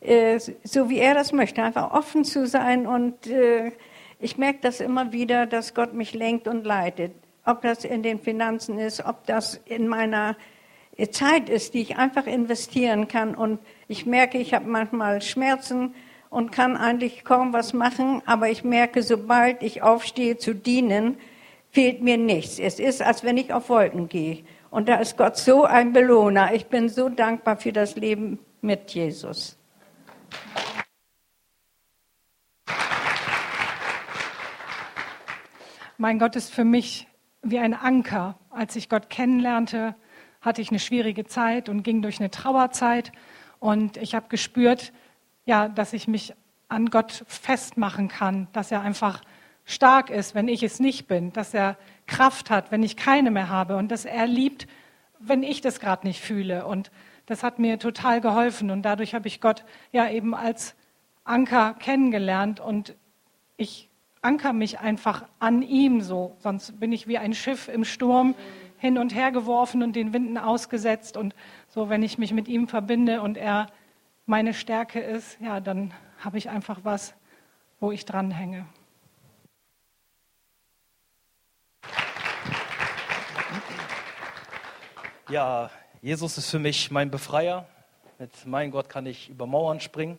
äh, 0.00 0.38
so 0.38 0.88
wie 0.88 0.98
er 0.98 1.14
das 1.14 1.32
möchte, 1.32 1.62
einfach 1.62 1.92
offen 1.92 2.24
zu 2.24 2.46
sein. 2.46 2.86
Und 2.86 3.26
äh, 3.26 3.72
ich 4.18 4.38
merke 4.38 4.58
das 4.62 4.80
immer 4.80 5.12
wieder, 5.12 5.46
dass 5.46 5.74
Gott 5.74 5.94
mich 5.94 6.14
lenkt 6.14 6.48
und 6.48 6.64
leitet. 6.64 7.12
ob 7.44 7.62
das 7.62 7.84
in 7.84 8.02
den 8.02 8.20
Finanzen 8.20 8.78
ist, 8.78 9.04
ob 9.04 9.26
das 9.26 9.60
in 9.64 9.88
meiner 9.88 10.36
Zeit 11.10 11.48
ist, 11.48 11.74
die 11.74 11.80
ich 11.80 11.96
einfach 11.96 12.26
investieren 12.26 13.08
kann. 13.08 13.34
Und 13.34 13.58
ich 13.88 14.06
merke, 14.06 14.38
ich 14.38 14.54
habe 14.54 14.68
manchmal 14.68 15.22
Schmerzen 15.22 15.94
und 16.28 16.52
kann 16.52 16.76
eigentlich 16.76 17.24
kaum 17.24 17.52
was 17.52 17.72
machen, 17.72 18.22
aber 18.26 18.50
ich 18.50 18.62
merke, 18.62 19.02
sobald 19.02 19.62
ich 19.62 19.82
aufstehe 19.82 20.36
zu 20.36 20.54
dienen, 20.54 21.16
fehlt 21.70 22.02
mir 22.02 22.18
nichts. 22.18 22.58
Es 22.58 22.78
ist, 22.78 23.02
als 23.02 23.24
wenn 23.24 23.36
ich 23.36 23.52
auf 23.52 23.68
Wolken 23.68 24.08
gehe. 24.08 24.44
Und 24.70 24.88
da 24.88 24.96
ist 24.96 25.16
Gott 25.16 25.36
so 25.36 25.64
ein 25.64 25.92
Belohner. 25.92 26.54
Ich 26.54 26.66
bin 26.66 26.88
so 26.88 27.08
dankbar 27.08 27.56
für 27.56 27.72
das 27.72 27.96
Leben 27.96 28.38
mit 28.60 28.92
Jesus. 28.92 29.58
Mein 35.98 36.18
Gott 36.18 36.36
ist 36.36 36.54
für 36.54 36.64
mich 36.64 37.08
wie 37.42 37.58
ein 37.58 37.74
Anker. 37.74 38.38
Als 38.50 38.76
ich 38.76 38.88
Gott 38.88 39.10
kennenlernte, 39.10 39.96
hatte 40.40 40.62
ich 40.62 40.70
eine 40.70 40.78
schwierige 40.78 41.26
Zeit 41.26 41.68
und 41.68 41.82
ging 41.82 42.00
durch 42.00 42.20
eine 42.20 42.30
Trauerzeit. 42.30 43.12
Und 43.58 43.96
ich 43.96 44.14
habe 44.14 44.28
gespürt, 44.28 44.92
ja, 45.44 45.68
dass 45.68 45.92
ich 45.92 46.06
mich 46.06 46.32
an 46.68 46.86
Gott 46.86 47.24
festmachen 47.26 48.06
kann, 48.08 48.46
dass 48.52 48.70
er 48.70 48.82
einfach 48.82 49.20
stark 49.64 50.10
ist, 50.10 50.34
wenn 50.34 50.48
ich 50.48 50.62
es 50.62 50.80
nicht 50.80 51.06
bin, 51.06 51.32
dass 51.32 51.54
er 51.54 51.76
Kraft 52.10 52.50
hat, 52.50 52.70
wenn 52.70 52.82
ich 52.82 52.96
keine 52.96 53.30
mehr 53.30 53.48
habe 53.48 53.76
und 53.76 53.90
dass 53.90 54.04
er 54.04 54.26
liebt, 54.26 54.66
wenn 55.20 55.42
ich 55.42 55.60
das 55.60 55.80
gerade 55.80 56.06
nicht 56.06 56.20
fühle. 56.20 56.66
Und 56.66 56.90
das 57.26 57.42
hat 57.42 57.58
mir 57.58 57.78
total 57.78 58.20
geholfen 58.20 58.70
und 58.70 58.82
dadurch 58.82 59.14
habe 59.14 59.28
ich 59.28 59.40
Gott 59.40 59.64
ja 59.92 60.10
eben 60.10 60.34
als 60.34 60.74
Anker 61.24 61.74
kennengelernt 61.74 62.58
und 62.58 62.96
ich 63.56 63.88
anker 64.22 64.52
mich 64.52 64.80
einfach 64.80 65.24
an 65.38 65.62
ihm 65.62 66.00
so, 66.00 66.36
sonst 66.40 66.80
bin 66.80 66.92
ich 66.92 67.06
wie 67.06 67.18
ein 67.18 67.32
Schiff 67.32 67.68
im 67.68 67.84
Sturm 67.84 68.34
hin 68.78 68.98
und 68.98 69.14
her 69.14 69.30
geworfen 69.30 69.82
und 69.82 69.94
den 69.94 70.12
Winden 70.12 70.36
ausgesetzt 70.36 71.16
und 71.16 71.34
so, 71.68 71.88
wenn 71.88 72.02
ich 72.02 72.18
mich 72.18 72.32
mit 72.32 72.48
ihm 72.48 72.66
verbinde 72.66 73.22
und 73.22 73.38
er 73.38 73.68
meine 74.26 74.52
Stärke 74.52 75.00
ist, 75.00 75.40
ja, 75.40 75.60
dann 75.60 75.94
habe 76.18 76.38
ich 76.38 76.50
einfach 76.50 76.80
was, 76.82 77.14
wo 77.78 77.92
ich 77.92 78.04
dranhänge. 78.04 78.66
Ja, 85.30 85.70
Jesus 86.02 86.38
ist 86.38 86.50
für 86.50 86.58
mich 86.58 86.90
mein 86.90 87.12
Befreier. 87.12 87.64
Mit 88.18 88.46
meinem 88.46 88.72
Gott 88.72 88.88
kann 88.88 89.06
ich 89.06 89.28
über 89.28 89.46
Mauern 89.46 89.78
springen. 89.78 90.18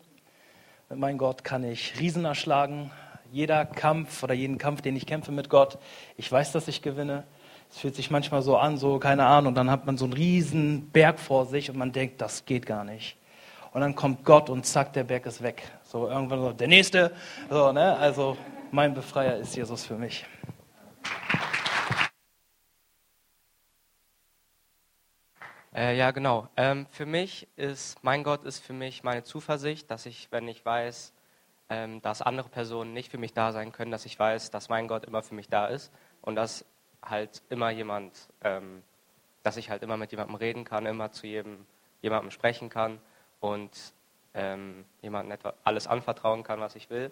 Mit 0.90 1.00
meinem 1.00 1.18
Gott 1.18 1.44
kann 1.44 1.66
ich 1.66 2.00
Riesen 2.00 2.24
erschlagen. 2.24 2.92
Jeder 3.30 3.66
Kampf 3.66 4.24
oder 4.24 4.34
jeden 4.34 4.58
Kampf, 4.58 4.82
den 4.82 4.96
ich 4.96 5.06
kämpfe 5.06 5.34
mit 5.34 5.50
Gott, 5.50 5.80
ich 6.16 6.32
weiß, 6.32 6.54
dass 6.54 6.70
ich 6.70 6.82
gewinne. 6.82 7.26
Es 7.70 7.80
fühlt 7.80 7.94
sich 7.94 8.10
manchmal 8.10 8.42
so 8.42 8.56
an, 8.56 8.78
so 8.78 9.00
keine 9.00 9.26
Ahnung, 9.26 9.50
und 9.50 9.56
dann 9.56 9.70
hat 9.70 9.86
man 9.86 9.98
so 9.98 10.06
einen 10.06 10.14
riesen 10.14 10.90
Berg 10.92 11.20
vor 11.20 11.46
sich 11.46 11.70
und 11.70 11.76
man 11.76 11.92
denkt, 11.92 12.22
das 12.22 12.46
geht 12.46 12.66
gar 12.66 12.86
nicht. 12.86 13.18
Und 13.74 13.82
dann 13.82 13.96
kommt 13.96 14.24
Gott 14.24 14.50
und 14.50 14.66
zack, 14.66 14.94
der 14.94 15.04
Berg 15.04 15.26
ist 15.26 15.42
weg. 15.42 15.64
So 15.84 16.08
irgendwann 16.08 16.40
so, 16.40 16.54
der 16.54 16.70
nächste. 16.70 17.12
So, 17.50 17.74
ne? 17.74 17.98
Also 17.98 18.38
mein 18.72 18.94
Befreier 18.94 19.36
ist 19.36 19.58
Jesus 19.58 19.84
für 19.84 19.96
mich. 19.96 20.26
Äh, 25.74 25.96
ja, 25.98 26.12
genau. 26.12 26.50
Ähm, 26.58 26.86
für 26.92 27.06
mich 27.06 27.48
ist, 27.56 28.04
mein 28.04 28.24
Gott 28.24 28.44
ist 28.44 28.60
für 28.60 28.74
mich 28.74 29.04
meine 29.04 29.24
Zuversicht, 29.24 29.90
dass 29.90 30.06
ich, 30.06 30.30
wenn 30.32 30.48
ich 30.50 30.66
weiß, 30.66 31.14
ähm, 31.70 32.02
dass 32.02 32.22
andere 32.22 32.50
Personen 32.50 32.94
nicht 32.94 33.10
für 33.10 33.18
mich 33.18 33.34
da 33.34 33.54
sein 33.54 33.72
können, 33.72 33.92
dass 33.92 34.06
ich 34.06 34.20
weiß, 34.20 34.52
dass 34.52 34.68
mein 34.68 34.90
Gott 34.90 35.06
immer 35.06 35.24
für 35.24 35.34
mich 35.34 35.48
da 35.48 35.68
ist 35.68 35.92
und 36.22 36.36
dass 36.36 36.66
halt 37.02 37.42
immer 37.50 37.70
jemand, 37.70 38.28
ähm, 38.44 38.84
dass 39.44 39.56
ich 39.56 39.70
halt 39.70 39.82
immer 39.82 39.96
mit 39.96 40.12
jemandem 40.12 40.36
reden 40.36 40.66
kann, 40.66 40.86
immer 40.86 41.12
zu 41.14 41.26
jedem, 41.26 41.66
jemandem 42.02 42.32
sprechen 42.32 42.70
kann 42.70 43.00
und 43.40 43.72
ähm, 44.34 44.84
jemandem 45.02 45.32
etwa 45.32 45.54
alles 45.64 45.88
anvertrauen 45.88 46.44
kann, 46.44 46.60
was 46.60 46.76
ich 46.76 46.90
will. 46.90 47.12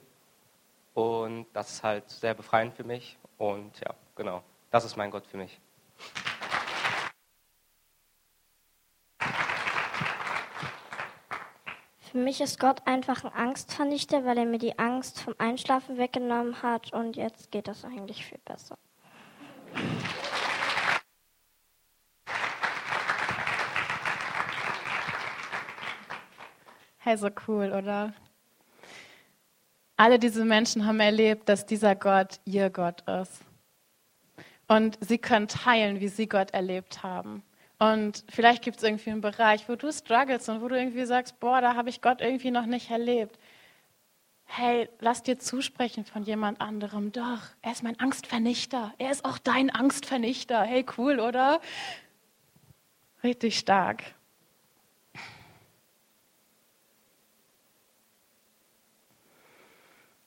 Und 0.93 1.48
das 1.54 1.72
ist 1.72 1.84
halt 1.84 2.10
sehr 2.10 2.34
befreiend 2.34 2.74
für 2.74 2.84
mich. 2.84 3.17
Und 3.38 3.80
ja, 3.80 3.93
genau, 4.15 4.43
das 4.69 4.84
ist 4.84 4.98
mein 4.98 5.12
Gott 5.12 5.26
für 5.28 5.38
mich. 5.38 5.62
Für 12.12 12.17
mich 12.17 12.41
ist 12.41 12.60
Gott 12.60 12.82
einfach 12.88 13.24
ein 13.24 13.32
Angstvernichter, 13.34 14.26
weil 14.26 14.39
er 14.39 14.45
mir 14.45 14.58
die 14.58 14.80
Angst 14.80 15.22
vom 15.22 15.36
Einschlafen 15.38 16.00
weggenommen 16.00 16.63
hat 16.63 16.91
und 16.91 17.15
jetzt 17.15 17.52
geht 17.52 17.67
das 17.67 17.86
eigentlich 17.86 18.26
viel 18.26 18.39
besser. 18.45 18.80
Hey, 26.98 27.15
so 27.15 27.30
cool, 27.48 27.72
oder? 27.72 28.13
Alle 29.95 30.17
diese 30.17 30.45
Menschen 30.45 30.88
haben 30.88 31.00
erlebt, 31.00 31.48
dass 31.48 31.67
dieser 31.67 31.93
Gott 31.93 32.39
ihr 32.43 32.72
Gott 32.72 33.02
ist. 33.08 33.41
Und 34.67 34.98
sie 35.00 35.19
können 35.19 35.48
teilen, 35.48 36.00
wie 36.00 36.08
sie 36.08 36.28
Gott 36.28 36.52
erlebt 36.56 37.04
haben. 37.04 37.43
Und 37.80 38.26
vielleicht 38.30 38.62
gibt 38.62 38.78
es 38.78 38.84
irgendwie 38.84 39.10
einen 39.10 39.22
Bereich, 39.22 39.70
wo 39.70 39.76
du 39.76 39.92
struggles 39.92 40.50
und 40.50 40.62
wo 40.62 40.68
du 40.68 40.78
irgendwie 40.78 41.06
sagst, 41.06 41.39
boah, 41.39 41.62
da 41.62 41.76
habe 41.76 41.89
ich 41.89 42.02
Gott 42.02 42.20
irgendwie 42.20 42.52
noch 42.52 42.65
nicht 42.65 42.92
erlebt. 42.92 43.39
Hey, 44.44 44.89
lass 45.00 45.24
dir 45.24 45.39
zusprechen 45.39 46.04
von 46.04 46.24
jemand 46.24 46.60
anderem. 46.60 47.13
Doch, 47.13 47.39
er 47.62 47.72
ist 47.72 47.84
mein 47.84 47.98
Angstvernichter. 47.98 48.94
Er 48.98 49.12
ist 49.12 49.24
auch 49.24 49.38
dein 49.38 49.70
Angstvernichter. 49.70 50.62
Hey, 50.63 50.86
cool, 50.98 51.22
oder? 51.22 51.62
Richtig 53.24 53.58
stark. 53.58 54.04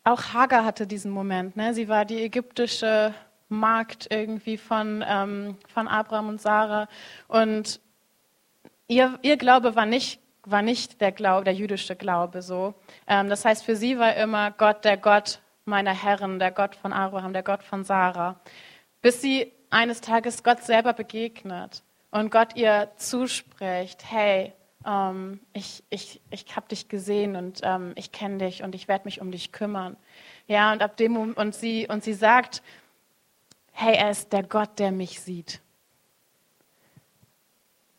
Auch 0.05 0.33
Hagar 0.33 0.65
hatte 0.65 0.87
diesen 0.87 1.12
Moment. 1.12 1.57
Ne? 1.57 1.75
Sie 1.75 1.88
war 1.88 2.07
die 2.07 2.23
ägyptische 2.23 3.15
Markt 3.59 4.09
irgendwie 4.11 4.57
von, 4.57 5.05
ähm, 5.07 5.57
von 5.69 5.88
Abraham 5.88 6.29
und 6.29 6.41
Sarah. 6.41 6.88
Und 7.29 7.81
ihr, 8.88 9.19
ihr 9.23 9.37
Glaube 9.37 9.77
war 9.77 9.87
nicht, 9.87 10.21
war 10.45 10.62
nicht 10.62 11.01
der, 11.01 11.12
Glaube, 11.12 11.45
der 11.45 11.55
jüdische 11.55 11.97
Glaube 11.97 12.43
so. 12.43 12.75
Ähm, 13.07 13.29
das 13.29 13.45
heißt, 13.45 13.65
für 13.65 13.77
sie 13.77 13.99
war 13.99 14.17
immer 14.17 14.51
Gott 14.51 14.85
der 14.85 14.97
Gott 14.97 15.41
meiner 15.65 15.95
Herren, 15.95 16.38
der 16.38 16.51
Gott 16.51 16.75
von 16.75 16.93
Abraham, 16.93 17.33
der 17.33 17.43
Gott 17.43 17.62
von 17.62 17.85
Sarah. 17.85 18.41
Bis 19.01 19.21
sie 19.21 19.53
eines 19.71 20.01
Tages 20.01 20.43
Gott 20.43 20.62
selber 20.62 20.93
begegnet 20.93 21.83
und 22.11 22.31
Gott 22.31 22.57
ihr 22.57 22.91
zuspricht, 22.97 24.05
hey, 24.11 24.53
ähm, 24.87 25.41
ich, 25.53 25.83
ich, 25.91 26.21
ich 26.31 26.57
habe 26.57 26.69
dich 26.69 26.88
gesehen 26.88 27.37
und 27.37 27.61
ähm, 27.62 27.93
ich 27.97 28.12
kenne 28.12 28.38
dich 28.38 28.62
und 28.62 28.75
ich 28.75 28.88
werde 28.88 29.05
mich 29.05 29.21
um 29.21 29.31
dich 29.31 29.53
kümmern. 29.53 29.97
Ja, 30.47 30.73
und 30.73 30.83
ab 30.83 30.97
dem 30.97 31.17
und 31.17 31.55
sie 31.55 31.87
und 31.88 32.05
sie 32.05 32.15
sagt, 32.15 32.62
hey, 33.73 33.97
er 33.97 34.11
ist 34.11 34.33
der 34.33 34.43
Gott, 34.43 34.79
der 34.79 34.93
mich 34.93 35.21
sieht. 35.21 35.61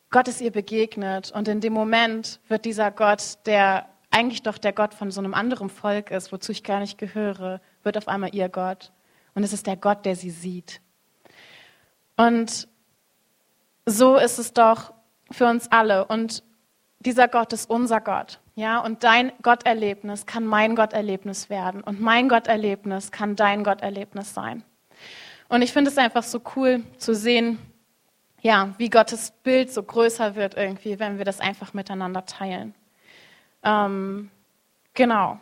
Gott 0.09 0.27
ist 0.27 0.41
ihr 0.41 0.51
begegnet 0.51 1.31
und 1.31 1.47
in 1.47 1.59
dem 1.59 1.73
Moment 1.73 2.39
wird 2.47 2.65
dieser 2.65 2.91
Gott, 2.91 3.39
der 3.45 3.89
eigentlich 4.11 4.43
doch 4.43 4.59
der 4.59 4.73
Gott 4.73 4.93
von 4.93 5.09
so 5.09 5.19
einem 5.19 5.33
anderen 5.33 5.69
Volk 5.69 6.11
ist, 6.11 6.31
wozu 6.31 6.51
ich 6.51 6.63
gar 6.63 6.79
nicht 6.79 6.99
gehöre, 6.99 7.61
wird 7.81 7.97
auf 7.97 8.07
einmal 8.07 8.33
ihr 8.33 8.47
Gott. 8.47 8.91
Und 9.33 9.43
es 9.43 9.53
ist 9.53 9.65
der 9.65 9.75
Gott, 9.75 10.05
der 10.05 10.15
sie 10.15 10.29
sieht. 10.29 10.81
Und 12.15 12.67
so 13.87 14.17
ist 14.17 14.37
es 14.37 14.53
doch 14.53 14.93
für 15.31 15.47
uns 15.47 15.71
alle. 15.71 16.05
Und 16.05 16.43
dieser 16.99 17.27
Gott 17.27 17.51
ist 17.53 17.69
unser 17.69 17.99
Gott. 17.99 18.39
Ja, 18.55 18.79
und 18.79 19.03
dein 19.03 19.31
Gotterlebnis 19.41 20.27
kann 20.27 20.45
mein 20.45 20.75
Gotterlebnis 20.75 21.49
werden. 21.49 21.81
Und 21.81 21.99
mein 21.99 22.29
Gotterlebnis 22.29 23.11
kann 23.11 23.35
dein 23.35 23.63
Gotterlebnis 23.63 24.33
sein. 24.35 24.63
Und 25.53 25.61
ich 25.61 25.71
finde 25.71 25.91
es 25.91 25.99
einfach 25.99 26.23
so 26.23 26.41
cool 26.55 26.81
zu 26.97 27.13
sehen, 27.13 27.59
ja, 28.41 28.73
wie 28.79 28.89
Gottes 28.89 29.29
Bild 29.43 29.71
so 29.71 29.83
größer 29.83 30.33
wird 30.33 30.57
irgendwie, 30.57 30.97
wenn 30.97 31.19
wir 31.19 31.25
das 31.25 31.39
einfach 31.39 31.75
miteinander 31.75 32.25
teilen. 32.25 32.73
Ähm, 33.61 34.31
genau. 34.95 35.39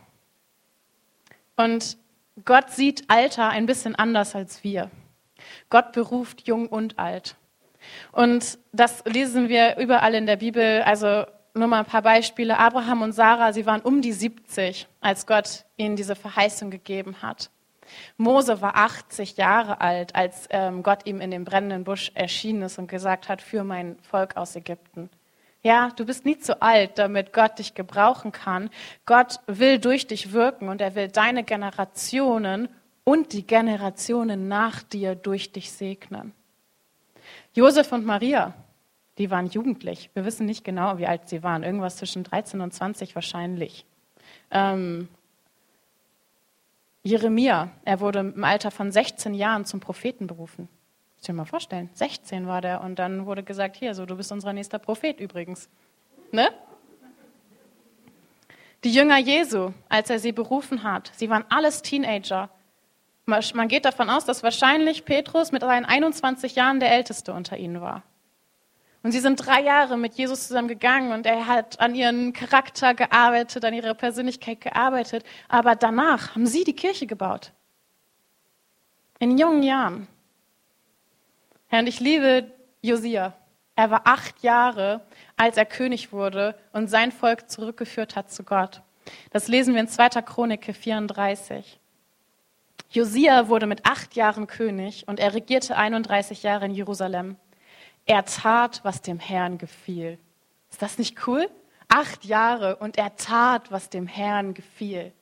Und 1.56 1.96
Gott 2.44 2.72
sieht 2.72 3.10
Alter 3.10 3.48
ein 3.52 3.66
bisschen 3.66 3.96
anders 3.96 4.36
als 4.36 4.66
wir. 4.66 4.92
Gott 5.70 5.94
beruft 5.94 6.46
jung 6.46 6.68
und 6.68 7.00
alt. 7.00 7.38
Und 8.12 8.60
das 8.74 9.06
lesen 9.06 9.48
wir 9.48 9.78
überall 9.78 10.14
in 10.14 10.26
der 10.26 10.36
Bibel. 10.36 10.82
Also 10.82 11.26
nur 11.54 11.70
mal 11.70 11.80
ein 11.80 11.86
paar 11.86 12.02
Beispiele. 12.02 12.60
Abraham 12.60 13.02
und 13.02 13.14
Sarah, 13.14 13.54
sie 13.54 13.66
waren 13.66 13.80
um 13.80 14.02
die 14.02 14.12
70, 14.12 14.90
als 15.00 15.26
Gott 15.26 15.64
ihnen 15.78 15.96
diese 15.96 16.18
Verheißung 16.18 16.70
gegeben 16.70 17.22
hat. 17.22 17.50
Mose 18.18 18.62
war 18.62 18.76
80 18.76 19.38
Jahre 19.38 19.82
alt, 19.82 20.16
als 20.16 20.48
ähm, 20.50 20.84
Gott 20.84 21.06
ihm 21.06 21.22
in 21.22 21.32
dem 21.32 21.44
brennenden 21.44 21.84
Busch 21.84 22.12
erschienen 22.14 22.64
ist 22.64 22.78
und 22.78 22.88
gesagt 22.88 23.30
hat, 23.30 23.42
für 23.42 23.64
mein 23.64 23.98
Volk 24.02 24.38
aus 24.38 24.56
Ägypten. 24.56 25.10
Ja, 25.64 25.92
du 25.96 26.06
bist 26.06 26.26
nie 26.26 26.40
zu 26.40 26.62
alt, 26.62 26.98
damit 26.98 27.34
Gott 27.34 27.60
dich 27.60 27.76
gebrauchen 27.76 28.32
kann. 28.32 28.70
Gott 29.06 29.40
will 29.46 29.78
durch 29.78 30.08
dich 30.08 30.32
wirken 30.32 30.70
und 30.70 30.82
er 30.82 30.96
will 30.96 31.08
deine 31.08 31.44
Generationen 31.44 32.68
und 33.04 33.34
die 33.34 33.46
Generationen 33.46 34.48
nach 34.48 34.82
dir 34.82 35.16
durch 35.16 35.52
dich 35.52 35.72
segnen. 35.72 36.34
Josef 37.54 37.92
und 37.92 38.06
Maria, 38.06 38.54
die 39.18 39.30
waren 39.30 39.48
jugendlich. 39.48 40.10
Wir 40.14 40.26
wissen 40.26 40.46
nicht 40.46 40.64
genau, 40.64 40.98
wie 40.98 41.06
alt 41.06 41.30
sie 41.30 41.44
waren. 41.44 41.64
Irgendwas 41.64 41.98
zwischen 41.98 42.24
13 42.24 42.62
und 42.62 42.74
20 42.74 43.14
wahrscheinlich. 43.14 43.86
Ähm, 44.50 45.10
Jeremia, 47.04 47.70
er 47.84 48.00
wurde 48.00 48.20
im 48.20 48.44
Alter 48.44 48.70
von 48.70 48.92
16 48.92 49.34
Jahren 49.34 49.66
zum 49.66 49.80
Propheten 49.80 50.28
berufen. 50.28 50.70
Muss 51.16 51.24
dir 51.24 51.34
mal 51.34 51.46
vorstellen, 51.46 51.90
16 51.94 52.48
war 52.48 52.62
der 52.62 52.82
und 52.82 53.00
dann 53.00 53.26
wurde 53.26 53.44
gesagt, 53.44 53.76
hier, 53.76 53.96
so 53.96 54.06
du 54.06 54.16
bist 54.16 54.32
unser 54.32 54.54
nächster 54.54 54.80
Prophet 54.80 55.20
übrigens. 55.20 55.70
Ne? 56.32 56.50
Die 58.84 58.92
Jünger 58.92 59.18
Jesu, 59.18 59.72
als 59.90 60.10
er 60.10 60.20
sie 60.20 60.32
berufen 60.32 60.84
hat, 60.84 61.12
sie 61.16 61.30
waren 61.30 61.46
alles 61.50 61.82
Teenager. 61.82 62.50
Man 63.26 63.68
geht 63.68 63.86
davon 63.86 64.10
aus, 64.10 64.26
dass 64.26 64.44
wahrscheinlich 64.44 65.06
Petrus 65.06 65.52
mit 65.52 65.62
seinen 65.62 65.86
21 65.86 66.56
Jahren 66.56 66.80
der 66.80 66.92
Älteste 66.92 67.34
unter 67.34 67.58
ihnen 67.58 67.82
war. 67.82 68.04
Und 69.04 69.12
sie 69.14 69.20
sind 69.20 69.38
drei 69.38 69.62
Jahre 69.62 69.98
mit 69.98 70.14
Jesus 70.14 70.48
zusammen 70.48 70.68
gegangen 70.68 71.12
und 71.12 71.26
er 71.26 71.48
hat 71.48 71.80
an 71.80 71.96
ihren 71.96 72.34
Charakter 72.34 72.94
gearbeitet, 72.94 73.66
an 73.66 73.74
ihrer 73.74 73.96
Persönlichkeit 73.96 74.62
gearbeitet. 74.62 75.24
Aber 75.48 75.76
danach 75.76 76.36
haben 76.36 76.46
sie 76.46 76.64
die 76.64 76.76
Kirche 76.76 77.08
gebaut. 77.08 77.52
In 79.18 79.38
jungen 79.38 79.64
Jahren. 79.64 80.08
Herr, 81.68 81.80
und 81.80 81.88
ich 81.88 82.00
liebe 82.00 82.52
Josia. 82.82 83.34
Er 83.76 83.90
war 83.90 84.02
acht 84.06 84.44
Jahre, 84.44 85.02
als 85.38 85.58
er 85.58 85.66
König 85.66 86.12
wurde 86.12 86.56
und 86.74 86.90
sein 86.90 87.12
Volk 87.12 87.50
zurückgeführt 87.50 88.16
hat 88.16 88.32
zu 88.32 88.44
Gott. 88.44 88.82
Das 89.32 89.48
lesen 89.48 89.74
wir 89.74 89.82
in 89.82 89.88
2. 89.88 90.10
Chronik 90.22 90.76
34. 90.76 91.80
Josia 92.92 93.48
wurde 93.48 93.66
mit 93.66 93.86
acht 93.86 94.16
Jahren 94.16 94.48
König 94.48 95.08
und 95.08 95.20
er 95.20 95.34
regierte 95.34 95.78
31 95.78 96.44
Jahre 96.44 96.66
in 96.66 96.72
Jerusalem. 96.72 97.38
Er 98.06 98.26
tat, 98.26 98.82
was 98.84 99.02
dem 99.02 99.20
Herrn 99.20 99.58
gefiel. 99.58 100.18
Ist 100.70 100.82
das 100.82 100.98
nicht 100.98 101.28
cool? 101.28 101.50
Acht 101.88 102.26
Jahre 102.26 102.78
und 102.78 102.98
er 102.98 103.16
tat, 103.16 103.72
was 103.72 103.90
dem 103.90 104.08
Herrn 104.08 104.54
gefiel. 104.54 105.14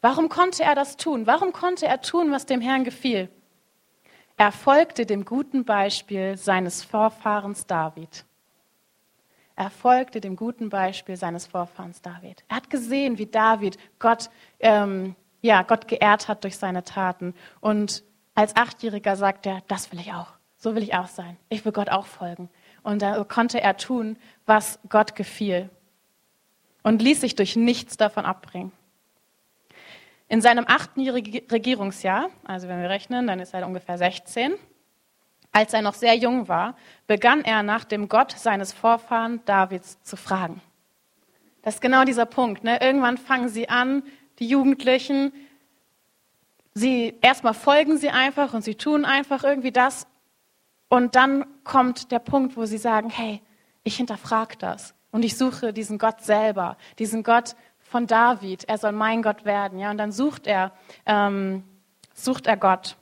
Warum 0.00 0.28
konnte 0.28 0.62
er 0.62 0.74
das 0.74 0.96
tun? 0.96 1.26
Warum 1.26 1.52
konnte 1.52 1.86
er 1.86 2.00
tun, 2.00 2.30
was 2.30 2.46
dem 2.46 2.60
Herrn 2.60 2.84
gefiel? 2.84 3.28
Er 4.36 4.52
folgte 4.52 5.06
dem 5.06 5.24
guten 5.24 5.64
Beispiel 5.64 6.36
seines 6.36 6.82
Vorfahrens 6.82 7.66
David. 7.66 8.24
Er 9.56 9.70
folgte 9.70 10.20
dem 10.20 10.36
guten 10.36 10.68
Beispiel 10.68 11.16
seines 11.16 11.46
Vorfahrens 11.46 12.02
David. 12.02 12.44
Er 12.48 12.56
hat 12.56 12.68
gesehen, 12.68 13.16
wie 13.16 13.26
David 13.26 13.78
Gott, 13.98 14.28
ähm, 14.60 15.16
ja, 15.40 15.62
Gott 15.62 15.88
geehrt 15.88 16.28
hat 16.28 16.44
durch 16.44 16.58
seine 16.58 16.84
Taten. 16.84 17.34
Und 17.60 18.04
als 18.34 18.54
Achtjähriger 18.54 19.16
sagt 19.16 19.46
er, 19.46 19.62
das 19.66 19.90
will 19.90 20.00
ich 20.00 20.12
auch. 20.12 20.35
So 20.56 20.74
will 20.74 20.82
ich 20.82 20.94
auch 20.94 21.08
sein. 21.08 21.36
Ich 21.48 21.64
will 21.64 21.72
Gott 21.72 21.90
auch 21.90 22.06
folgen. 22.06 22.48
Und 22.82 23.02
da 23.02 23.24
konnte 23.24 23.60
er 23.60 23.76
tun, 23.76 24.16
was 24.46 24.78
Gott 24.88 25.14
gefiel. 25.14 25.70
Und 26.82 27.02
ließ 27.02 27.20
sich 27.20 27.34
durch 27.34 27.56
nichts 27.56 27.96
davon 27.96 28.24
abbringen. 28.24 28.72
In 30.28 30.40
seinem 30.40 30.64
achten 30.66 31.08
Regierungsjahr, 31.08 32.30
also 32.44 32.68
wenn 32.68 32.80
wir 32.80 32.90
rechnen, 32.90 33.26
dann 33.26 33.38
ist 33.38 33.54
er 33.54 33.66
ungefähr 33.66 33.98
16, 33.98 34.54
als 35.52 35.72
er 35.72 35.82
noch 35.82 35.94
sehr 35.94 36.14
jung 36.14 36.48
war, 36.48 36.76
begann 37.06 37.44
er 37.44 37.62
nach 37.62 37.84
dem 37.84 38.08
Gott 38.08 38.32
seines 38.32 38.72
Vorfahren 38.72 39.40
Davids 39.46 40.02
zu 40.02 40.16
fragen. 40.16 40.60
Das 41.62 41.76
ist 41.76 41.80
genau 41.80 42.04
dieser 42.04 42.26
Punkt. 42.26 42.62
Ne? 42.62 42.80
Irgendwann 42.80 43.18
fangen 43.18 43.48
sie 43.48 43.68
an, 43.68 44.02
die 44.38 44.48
Jugendlichen, 44.48 45.32
sie 46.74 47.16
erstmal 47.22 47.54
folgen 47.54 47.96
sie 47.96 48.10
einfach 48.10 48.52
und 48.52 48.62
sie 48.62 48.74
tun 48.74 49.04
einfach 49.04 49.44
irgendwie 49.44 49.72
das, 49.72 50.06
und 50.88 51.16
dann 51.16 51.44
kommt 51.64 52.12
der 52.12 52.20
Punkt, 52.20 52.56
wo 52.56 52.64
sie 52.64 52.78
sagen, 52.78 53.10
hey, 53.10 53.42
ich 53.82 53.96
hinterfrage 53.96 54.56
das 54.58 54.94
und 55.10 55.24
ich 55.24 55.36
suche 55.36 55.72
diesen 55.72 55.98
Gott 55.98 56.22
selber, 56.22 56.76
diesen 56.98 57.22
Gott 57.22 57.56
von 57.78 58.06
David. 58.06 58.64
Er 58.68 58.78
soll 58.78 58.92
mein 58.92 59.22
Gott 59.22 59.44
werden. 59.44 59.78
Ja, 59.78 59.90
und 59.90 59.98
dann 59.98 60.12
sucht 60.12 60.46
er, 60.46 60.72
ähm, 61.06 61.64
sucht 62.14 62.46
er 62.46 62.56
Gott. 62.56 62.96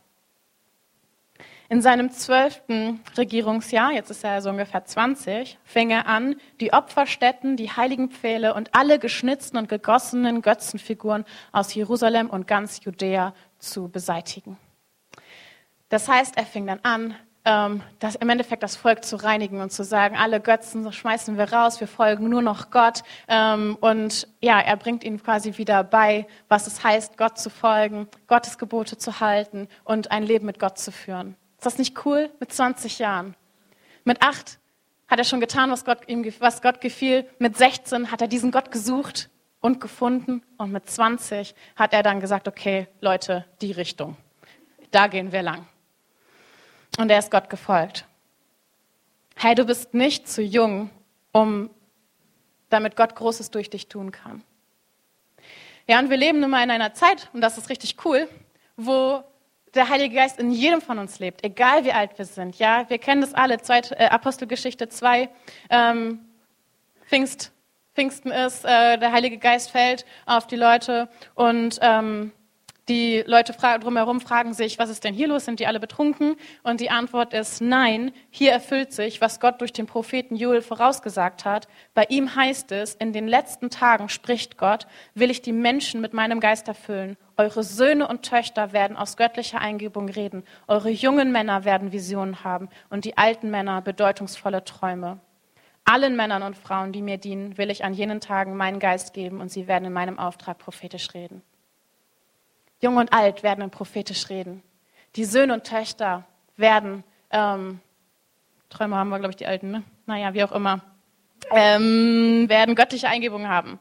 In 1.70 1.81
seinem 1.81 2.11
zwölften 2.11 3.01
Regierungsjahr, 3.16 3.92
jetzt 3.92 4.11
ist 4.11 4.23
er 4.23 4.42
so 4.42 4.51
ungefähr 4.51 4.85
20, 4.85 5.59
fing 5.64 5.90
er 5.90 6.07
an, 6.07 6.37
die 6.61 6.75
Opferstätten, 6.75 7.57
die 7.57 7.70
heiligen 7.70 8.11
Pfähle 8.11 8.55
und 8.55 8.75
alle 8.75 8.99
geschnitzten 8.99 9.59
und 9.59 9.68
gegossenen 9.68 10.42
Götzenfiguren 10.42 11.25
aus 11.53 11.75
Jerusalem 11.75 12.29
und 12.29 12.47
ganz 12.47 12.85
Judäa 12.85 13.35
zu 13.59 13.88
beseitigen. 13.88 14.59
Das 15.88 16.09
heißt, 16.09 16.37
er 16.37 16.44
fing 16.44 16.66
dann 16.66 16.81
an, 16.83 17.16
ähm, 17.45 17.83
das, 17.99 18.15
im 18.15 18.29
Endeffekt 18.29 18.63
das 18.63 18.77
Volk 18.77 19.05
zu 19.05 19.17
reinigen 19.17 19.61
und 19.61 19.71
zu 19.71 19.85
sagen, 19.85 20.17
alle 20.17 20.41
Götzen 20.41 20.91
schmeißen 20.91 21.37
wir 21.37 21.53
raus, 21.53 21.81
wir 21.81 21.89
folgen 21.89 22.29
nur 22.29 22.43
noch 22.43 22.71
Gott. 22.71 23.03
Ähm, 23.29 23.77
und 23.81 24.27
ja, 24.41 24.61
er 24.61 24.77
bringt 24.77 25.05
ihnen 25.05 25.23
quasi 25.23 25.59
wieder 25.59 25.85
bei, 25.85 26.27
was 26.49 26.67
es 26.67 26.83
heißt, 26.83 27.19
Gott 27.19 27.39
zu 27.39 27.51
folgen, 27.51 28.09
Gottes 28.27 28.59
Gebote 28.59 28.97
zu 28.97 29.21
halten 29.21 29.69
und 29.85 30.11
ein 30.11 30.23
Leben 30.23 30.47
mit 30.47 30.59
Gott 30.59 30.79
zu 30.79 30.91
führen. 30.91 31.37
Ist 31.59 31.67
das 31.67 31.79
nicht 31.79 32.05
cool? 32.05 32.31
Mit 32.41 32.53
20 32.53 32.99
Jahren. 32.99 33.35
Mit 34.05 34.23
acht 34.23 34.59
hat 35.09 35.19
er 35.19 35.25
schon 35.25 35.41
getan, 35.41 35.71
was 35.71 35.85
Gott, 35.85 36.09
ihm, 36.09 36.25
was 36.39 36.63
Gott 36.63 36.81
gefiel. 36.81 37.29
Mit 37.39 37.57
16 37.57 38.11
hat 38.11 38.21
er 38.21 38.29
diesen 38.29 38.51
Gott 38.51 38.71
gesucht 38.71 39.31
und 39.61 39.81
gefunden. 39.81 40.43
Und 40.57 40.73
mit 40.73 40.89
20 40.89 41.55
hat 41.77 41.93
er 41.93 42.03
dann 42.03 42.21
gesagt, 42.21 42.49
okay, 42.49 42.89
Leute, 43.01 43.45
die 43.61 43.73
Richtung. 43.73 44.17
Da 44.91 45.07
gehen 45.07 45.33
wir 45.33 45.43
lang. 45.43 45.67
Und 46.99 47.11
er 47.11 47.19
ist 47.19 47.31
Gott 47.31 47.51
gefolgt. 47.51 48.07
Hey, 49.37 49.55
du 49.55 49.65
bist 49.65 49.95
nicht 49.95 50.29
zu 50.29 50.43
jung, 50.43 50.91
um 51.33 51.71
damit 52.69 52.97
Gott 52.97 53.15
Großes 53.17 53.51
durch 53.51 53.69
dich 53.69 53.89
tun 53.89 54.13
kann. 54.13 54.43
Ja, 55.87 55.99
und 55.99 56.09
wir 56.09 56.17
leben 56.17 56.41
nun 56.41 56.51
mal 56.51 56.63
in 56.63 56.71
einer 56.71 56.95
Zeit, 56.95 57.29
und 57.33 57.41
das 57.41 57.59
ist 57.59 57.69
richtig 57.69 57.97
cool, 58.05 58.29
wo 58.77 59.23
der 59.75 59.89
Heilige 59.89 60.15
Geist 60.15 60.39
in 60.39 60.51
jedem 60.51 60.81
von 60.81 60.99
uns 60.99 61.19
lebt, 61.19 61.45
egal 61.45 61.85
wie 61.85 61.93
alt 61.93 62.17
wir 62.17 62.25
sind. 62.25 62.59
Ja, 62.59 62.89
wir 62.89 62.99
kennen 62.99 63.21
das 63.21 63.35
alle. 63.35 63.61
Zweit, 63.61 63.93
äh, 63.93 64.07
Apostelgeschichte 64.07 64.89
2, 64.89 65.29
ähm, 65.71 66.21
Pfingst, 67.07 67.53
Pfingsten 67.95 68.31
ist, 68.31 68.65
äh, 68.65 68.99
der 68.99 69.13
Heilige 69.13 69.39
Geist 69.39 69.71
fällt 69.71 70.05
auf 70.27 70.47
die 70.47 70.57
Leute 70.57 71.09
und 71.35 71.79
ähm, 71.83 72.33
die 72.88 73.25
Leute 73.27 73.55
drumherum 73.55 74.20
fragen 74.20 74.53
sich, 74.53 74.79
was 74.79 74.90
ist 74.90 75.05
denn 75.05 75.14
hier 75.14 75.29
los? 75.29 75.47
Sind 75.47 75.59
die 75.59 75.66
alle 75.66 75.81
betrunken? 75.81 76.37
Und 76.62 76.81
die 76.81 76.90
Antwort 76.90 77.33
ist 77.33 77.62
nein, 77.62 78.12
hier 78.31 78.53
erfüllt 78.53 78.92
sich, 78.92 79.23
was 79.23 79.40
Gott 79.40 79.62
durch 79.62 79.73
den 79.73 79.87
Propheten 79.87 80.37
Joel 80.37 80.61
vorausgesagt 80.61 81.47
hat. 81.47 81.66
Bei 81.94 82.05
ihm 82.11 82.37
heißt 82.37 82.73
es, 82.73 82.94
in 82.94 83.14
den 83.14 83.27
letzten 83.27 83.70
Tagen 83.70 84.11
spricht 84.11 84.59
Gott, 84.59 84.87
will 85.14 85.31
ich 85.31 85.40
die 85.40 85.53
Menschen 85.53 86.03
mit 86.03 86.12
meinem 86.12 86.40
Geist 86.40 86.68
erfüllen. 86.68 87.16
Eure 87.38 87.62
Söhne 87.62 88.07
und 88.07 88.23
Töchter 88.23 88.75
werden 88.75 88.99
aus 88.99 89.16
göttlicher 89.16 89.61
Eingebung 89.61 90.11
reden. 90.11 90.44
Eure 90.68 90.90
jungen 90.90 91.33
Männer 91.33 91.64
werden 91.64 91.90
Visionen 91.90 92.44
haben 92.44 92.68
und 92.90 93.07
die 93.07 93.16
alten 93.16 93.51
Männer 93.51 93.81
bedeutungsvolle 93.81 94.62
Träume. 94.62 95.20
Allen 95.87 96.16
Männern 96.16 96.42
und 96.42 96.57
Frauen, 96.57 96.92
die 96.92 97.03
mir 97.03 97.18
dienen, 97.18 97.57
will 97.57 97.70
ich 97.70 97.85
an 97.85 97.94
jenen 97.94 98.20
Tagen 98.20 98.57
meinen 98.57 98.79
Geist 98.79 99.14
geben 99.14 99.40
und 99.40 99.51
sie 99.51 99.68
werden 99.68 99.87
in 99.87 99.92
meinem 99.92 100.18
Auftrag 100.18 100.59
prophetisch 100.59 101.12
reden. 101.14 101.42
Jung 102.85 102.99
und 102.99 103.14
alt 103.14 103.42
werden 103.42 103.70
prophetisch 103.70 104.29
reden. 104.29 104.62
Die 105.16 105.25
Söhne 105.25 105.55
und 105.55 105.64
Töchter 105.64 106.25
werden, 106.59 107.03
ähm, 107.31 107.81
Träume 108.68 108.97
haben 108.97 109.09
wir, 109.09 109.18
glaube 109.18 109.31
ich, 109.31 109.37
die 109.37 109.47
Alten, 109.47 109.70
ne? 109.70 109.83
Naja, 110.05 110.35
wie 110.35 110.44
auch 110.44 110.53
immer, 110.53 110.83
ähm, 111.51 112.44
werden 112.47 112.75
göttliche 112.75 113.09
Eingebungen 113.09 113.49
haben, 113.49 113.79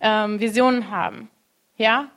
ähm, 0.00 0.38
Visionen 0.38 0.90
haben. 0.90 1.30
Ja? 1.78 2.10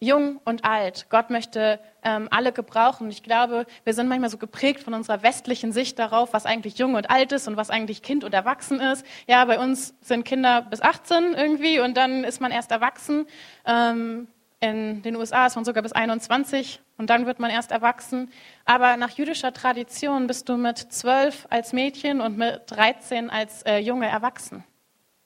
Jung 0.00 0.38
und 0.44 0.66
alt. 0.66 1.06
Gott 1.08 1.30
möchte 1.30 1.80
ähm, 2.04 2.28
alle 2.30 2.52
gebrauchen. 2.52 3.08
Ich 3.08 3.22
glaube, 3.22 3.64
wir 3.84 3.94
sind 3.94 4.08
manchmal 4.08 4.28
so 4.28 4.36
geprägt 4.36 4.80
von 4.80 4.92
unserer 4.92 5.22
westlichen 5.22 5.72
Sicht 5.72 5.98
darauf, 5.98 6.34
was 6.34 6.44
eigentlich 6.44 6.76
jung 6.76 6.94
und 6.94 7.08
alt 7.08 7.32
ist 7.32 7.48
und 7.48 7.56
was 7.56 7.70
eigentlich 7.70 8.02
Kind 8.02 8.22
und 8.22 8.34
erwachsen 8.34 8.80
ist. 8.80 9.06
Ja, 9.26 9.46
bei 9.46 9.58
uns 9.58 9.94
sind 10.02 10.24
Kinder 10.24 10.60
bis 10.60 10.82
18 10.82 11.32
irgendwie 11.32 11.80
und 11.80 11.96
dann 11.96 12.22
ist 12.22 12.40
man 12.40 12.50
erst 12.50 12.70
erwachsen. 12.70 13.26
Ähm, 13.64 14.28
in 14.62 15.02
den 15.02 15.16
USA 15.16 15.46
ist 15.46 15.56
man 15.56 15.64
sogar 15.64 15.82
bis 15.82 15.90
21 15.90 16.80
und 16.96 17.10
dann 17.10 17.26
wird 17.26 17.40
man 17.40 17.50
erst 17.50 17.72
erwachsen. 17.72 18.30
Aber 18.64 18.96
nach 18.96 19.10
jüdischer 19.10 19.52
Tradition 19.52 20.28
bist 20.28 20.48
du 20.48 20.56
mit 20.56 20.78
12 20.78 21.48
als 21.50 21.72
Mädchen 21.72 22.20
und 22.20 22.38
mit 22.38 22.62
13 22.66 23.28
als 23.28 23.62
äh, 23.62 23.78
Junge 23.78 24.06
erwachsen. 24.06 24.62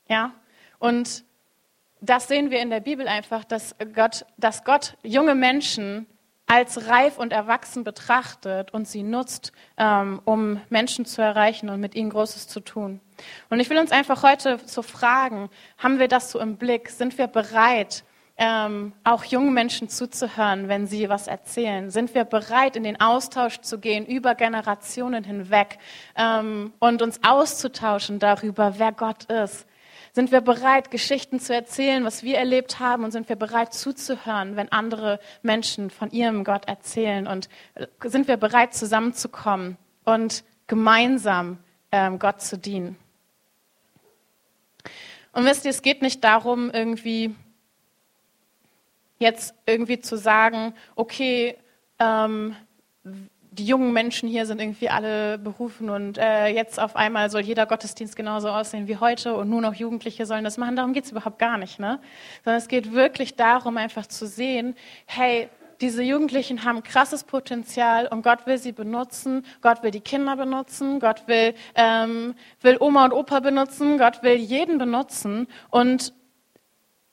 Ja? 0.09 0.33
Und 0.79 1.25
das 2.01 2.29
sehen 2.29 2.51
wir 2.51 2.61
in 2.61 2.71
der 2.71 2.81
Bibel 2.81 3.07
einfach, 3.09 3.45
dass 3.45 3.77
Gott, 3.95 4.25
dass 4.39 4.65
Gott 4.65 4.97
junge 5.03 5.35
Menschen 5.35 6.07
als 6.47 6.89
reif 6.89 7.19
und 7.19 7.31
erwachsen 7.31 7.85
betrachtet 7.85 8.73
und 8.73 8.89
sie 8.89 9.03
nutzt, 9.03 9.53
ähm, 9.77 10.23
um 10.25 10.63
Menschen 10.71 11.05
zu 11.05 11.21
erreichen 11.21 11.69
und 11.69 11.81
mit 11.81 11.95
ihnen 11.95 12.09
Großes 12.09 12.49
zu 12.49 12.61
tun. 12.61 13.01
Und 13.51 13.61
ich 13.61 13.69
will 13.69 13.79
uns 13.79 13.93
einfach 13.93 14.23
heute 14.23 14.61
so 14.65 14.81
fragen, 14.81 15.51
haben 15.77 15.99
wir 15.99 16.09
das 16.09 16.31
so 16.31 16.41
im 16.41 16.57
Blick? 16.57 16.89
Sind 16.89 17.19
wir 17.19 17.27
bereit, 17.27 18.03
ähm, 18.39 18.93
auch 19.05 19.25
jungen 19.25 19.55
Menschen 19.55 19.89
zuzuhören, 19.89 20.69
wenn 20.69 20.87
sie 20.87 21.09
was 21.09 21.27
erzählen? 21.27 21.91
Sind 21.91 22.15
wir 22.15 22.25
bereit, 22.25 22.77
in 22.77 22.83
den 22.83 23.01
Austausch 23.01 23.61
zu 23.61 23.79
gehen 23.79 24.05
über 24.05 24.35
Generationen 24.35 25.25
hinweg 25.25 25.79
ähm, 26.17 26.73
und 26.79 27.03
uns 27.03 27.21
auszutauschen 27.23 28.19
darüber, 28.19 28.79
wer 28.79 28.93
Gott 28.93 29.25
ist? 29.25 29.67
Sind 30.13 30.33
wir 30.33 30.41
bereit, 30.41 30.91
Geschichten 30.91 31.41
zu 31.41 31.55
erzählen, 31.55 32.03
was 32.05 32.23
wir 32.23 32.39
erlebt 32.39 32.81
haben? 32.81 33.05
Und 33.05 33.11
sind 33.11 33.29
wir 33.29 33.37
bereit 33.37 33.75
zuzuhören, 33.75 34.57
wenn 34.57 34.73
andere 34.73 35.21
Menschen 35.43 35.91
von 35.91 36.11
ihrem 36.11 36.43
Gott 36.43 36.67
erzählen? 36.69 37.27
Und 37.27 37.51
äh, 37.75 37.87
sind 38.05 38.27
wir 38.29 38.37
bereit, 38.37 38.75
zusammenzukommen 38.75 39.77
und 40.05 40.43
gemeinsam 40.67 41.59
ähm, 41.93 42.19
Gott 42.19 42.41
zu 42.41 42.57
dienen? 42.57 42.97
Und 45.33 45.45
wisst 45.45 45.67
ihr, 45.67 45.71
es 45.71 45.83
geht 45.83 46.01
nicht 46.01 46.25
darum, 46.25 46.71
irgendwie 46.71 47.35
jetzt 49.19 49.55
irgendwie 49.67 50.01
zu 50.01 50.17
sagen, 50.17 50.75
okay, 50.95 51.57
ähm, 51.99 52.57
die 53.57 53.65
jungen 53.65 53.93
Menschen 53.93 54.29
hier 54.29 54.47
sind 54.47 54.61
irgendwie 54.61 54.91
alle 54.91 55.39
berufen 55.39 55.89
und 55.89 56.19
äh, 56.19 56.49
jetzt 56.49 56.79
auf 56.79 56.95
einmal 56.95 57.31
soll 57.31 57.41
jeder 57.41 57.67
Gottesdienst 57.67 58.15
genauso 58.15 58.49
aussehen 58.51 58.87
wie 58.87 58.99
heute 58.99 59.35
und 59.35 59.49
nur 59.49 59.61
noch 59.63 59.75
Jugendliche 59.75 60.27
sollen 60.27 60.45
das 60.45 60.59
machen. 60.59 60.77
Darum 60.77 60.93
geht 60.93 61.05
es 61.05 61.11
überhaupt 61.11 61.39
gar 61.39 61.57
nicht. 61.57 61.79
Ne? 61.79 61.99
Sondern 62.45 62.59
es 62.59 62.69
geht 62.69 62.93
wirklich 62.93 63.37
darum, 63.37 63.77
einfach 63.79 64.07
zu 64.07 64.27
sehen, 64.27 64.77
hey, 65.07 65.49
diese 65.81 66.03
Jugendlichen 66.03 66.65
haben 66.65 66.83
krasses 66.83 67.25
Potenzial 67.25 68.09
und 68.09 68.23
Gott 68.23 68.47
will 68.47 68.59
sie 68.59 68.73
benutzen. 68.73 69.45
Gott 69.61 69.83
will 69.83 69.91
die 69.91 70.01
Kinder 70.01 70.37
benutzen. 70.37 71.01
Gott 71.01 71.27
will, 71.27 71.55
ähm, 71.75 72.35
will 72.63 72.77
Oma 72.81 73.05
und 73.05 73.13
Opa 73.13 73.41
benutzen. 73.41 73.99
Gott 73.99 74.23
will 74.23 74.37
jeden 74.37 74.79
benutzen. 74.79 75.47
Und, 75.71 76.15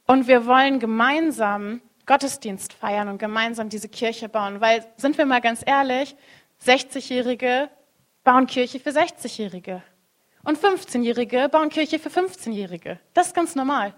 und 0.08 0.28
wir 0.28 0.46
wollen 0.46 0.80
gemeinsam 0.80 1.82
Gottesdienst 2.06 2.74
feiern 2.74 3.08
und 3.08 3.18
gemeinsam 3.18 3.70
diese 3.70 3.90
Kirche 3.90 4.30
bauen. 4.30 4.62
Weil, 4.62 4.86
sind 4.98 5.18
wir 5.18 5.26
mal 5.26 5.42
ganz 5.42 5.64
ehrlich, 5.66 6.16
60-Jährige 6.66 7.70
bauen 8.24 8.48
Kirche 8.48 8.80
für 8.80 8.90
60-Jährige. 8.90 9.84
Und 10.44 10.58
15-Jährige 10.58 11.50
bauen 11.50 11.70
Kirche 11.70 12.00
für 12.00 12.10
15-Jährige. 12.10 13.00
Das 13.14 13.28
ist 13.28 13.36
ganz 13.36 13.56
normal. 13.56 13.94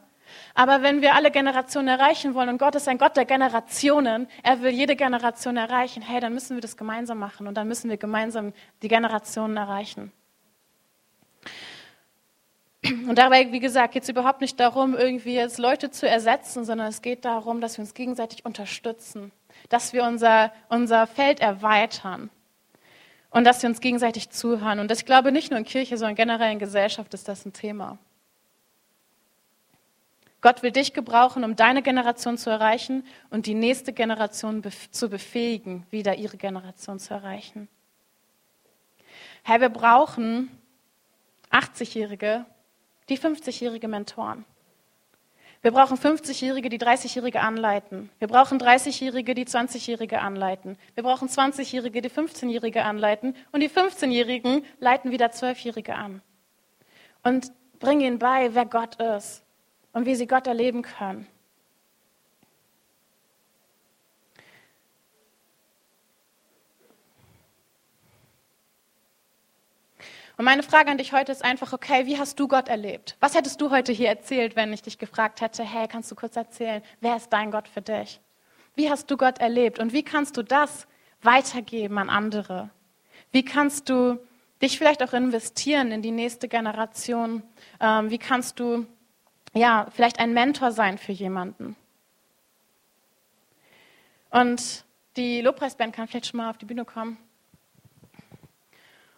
Aber 0.53 0.81
wenn 0.81 1.01
wir 1.01 1.15
alle 1.15 1.31
Generationen 1.31 1.87
erreichen 1.87 2.33
wollen 2.33 2.49
und 2.49 2.57
Gott 2.57 2.75
ist 2.75 2.87
ein 2.87 2.97
Gott 2.97 3.15
der 3.17 3.25
Generationen, 3.25 4.27
er 4.43 4.61
will 4.61 4.71
jede 4.71 4.95
Generation 4.95 5.57
erreichen, 5.57 6.01
hey, 6.01 6.19
dann 6.19 6.33
müssen 6.33 6.55
wir 6.55 6.61
das 6.61 6.77
gemeinsam 6.77 7.19
machen 7.19 7.47
und 7.47 7.55
dann 7.55 7.67
müssen 7.67 7.89
wir 7.89 7.97
gemeinsam 7.97 8.53
die 8.81 8.87
Generationen 8.87 9.57
erreichen. 9.57 10.11
Und 13.07 13.17
dabei, 13.17 13.51
wie 13.51 13.59
gesagt, 13.59 13.93
geht 13.93 14.03
es 14.03 14.09
überhaupt 14.09 14.41
nicht 14.41 14.59
darum, 14.59 14.95
irgendwie 14.95 15.33
jetzt 15.35 15.57
Leute 15.57 15.91
zu 15.91 16.07
ersetzen, 16.07 16.65
sondern 16.65 16.87
es 16.87 17.01
geht 17.01 17.25
darum, 17.25 17.61
dass 17.61 17.77
wir 17.77 17.83
uns 17.83 17.93
gegenseitig 17.93 18.45
unterstützen, 18.45 19.31
dass 19.69 19.93
wir 19.93 20.03
unser, 20.03 20.51
unser 20.69 21.07
Feld 21.07 21.39
erweitern 21.39 22.29
und 23.31 23.43
dass 23.43 23.61
wir 23.61 23.69
uns 23.69 23.81
gegenseitig 23.81 24.29
zuhören. 24.29 24.79
Und 24.79 24.91
ich 24.91 25.05
glaube, 25.05 25.31
nicht 25.31 25.51
nur 25.51 25.57
in 25.57 25.65
Kirche, 25.65 25.97
sondern 25.97 26.15
generell 26.15 26.51
in 26.51 26.59
Gesellschaft 26.59 27.13
ist 27.13 27.27
das 27.27 27.45
ein 27.45 27.53
Thema. 27.53 27.97
Gott 30.41 30.61
will 30.61 30.71
dich 30.71 30.93
gebrauchen, 30.93 31.43
um 31.43 31.55
deine 31.55 31.81
Generation 31.81 32.37
zu 32.37 32.51
erreichen 32.51 33.03
und 33.31 33.47
die 33.47 33.55
nächste 33.55 33.93
Generation 33.93 34.61
zu 34.91 35.09
befähigen, 35.09 35.87
wieder 35.89 36.15
ihre 36.15 36.37
Generation 36.37 36.99
zu 36.99 37.15
erreichen. 37.15 37.67
Herr, 39.43 39.59
wir 39.59 39.69
brauchen 39.69 40.51
80-Jährige, 41.51 42.45
die 43.09 43.17
50-jährige 43.17 43.87
Mentoren. 43.87 44.45
Wir 45.61 45.71
brauchen 45.71 45.97
50-Jährige, 45.97 46.69
die 46.69 46.77
30-Jährige 46.77 47.41
anleiten. 47.41 48.11
Wir 48.19 48.27
brauchen 48.27 48.59
30-Jährige, 48.59 49.33
die 49.33 49.45
20-Jährige 49.45 50.21
anleiten. 50.21 50.77
Wir 50.93 51.03
brauchen 51.03 51.27
20-Jährige, 51.27 52.03
die 52.03 52.09
15-Jährige 52.11 52.83
anleiten. 52.83 53.35
Und 53.51 53.61
die 53.61 53.69
15-Jährigen 53.69 54.63
leiten 54.79 55.09
wieder 55.09 55.31
12-Jährige 55.31 55.95
an. 55.95 56.21
Und 57.23 57.51
bringen 57.79 58.01
ihnen 58.01 58.19
bei, 58.19 58.53
wer 58.53 58.65
Gott 58.65 59.01
ist 59.01 59.43
und 59.91 60.05
wie 60.05 60.13
sie 60.13 60.27
Gott 60.27 60.45
erleben 60.45 60.83
können. 60.83 61.25
Und 70.37 70.45
meine 70.45 70.63
Frage 70.63 70.91
an 70.91 70.97
dich 70.97 71.13
heute 71.13 71.31
ist 71.31 71.43
einfach, 71.43 71.71
okay, 71.71 72.05
wie 72.07 72.19
hast 72.19 72.39
du 72.39 72.47
Gott 72.47 72.67
erlebt? 72.67 73.15
Was 73.21 73.35
hättest 73.35 73.61
du 73.61 73.71
heute 73.71 73.93
hier 73.93 74.09
erzählt, 74.09 74.55
wenn 74.55 74.73
ich 74.73 74.81
dich 74.81 74.97
gefragt 74.97 75.39
hätte, 75.39 75.63
hey, 75.63 75.87
kannst 75.87 76.11
du 76.11 76.15
kurz 76.15 76.35
erzählen, 76.35 76.81
wer 76.99 77.15
ist 77.15 77.31
dein 77.31 77.51
Gott 77.51 77.69
für 77.69 77.81
dich? 77.81 78.19
Wie 78.75 78.89
hast 78.89 79.09
du 79.09 79.15
Gott 79.15 79.39
erlebt 79.39 79.79
und 79.79 79.93
wie 79.93 80.03
kannst 80.03 80.35
du 80.35 80.43
das 80.43 80.87
weitergeben 81.21 81.97
an 81.97 82.09
andere? 82.09 82.69
Wie 83.31 83.45
kannst 83.45 83.89
du 83.89 84.19
dich 84.61 84.77
vielleicht 84.77 85.01
auch 85.03 85.13
investieren 85.13 85.91
in 85.91 86.01
die 86.01 86.11
nächste 86.11 86.49
Generation? 86.49 87.43
Ähm, 87.79 88.09
wie 88.09 88.17
kannst 88.17 88.59
du 88.59 88.85
ja 89.53 89.87
vielleicht 89.95 90.19
ein 90.19 90.33
Mentor 90.33 90.71
sein 90.71 90.97
für 90.97 91.13
jemanden? 91.13 91.77
Und 94.29 94.83
die 95.15 95.39
Lobpreisband 95.39 95.95
kann 95.95 96.09
vielleicht 96.09 96.27
schon 96.27 96.37
mal 96.37 96.49
auf 96.49 96.57
die 96.57 96.65
Bühne 96.65 96.83
kommen. 96.83 97.17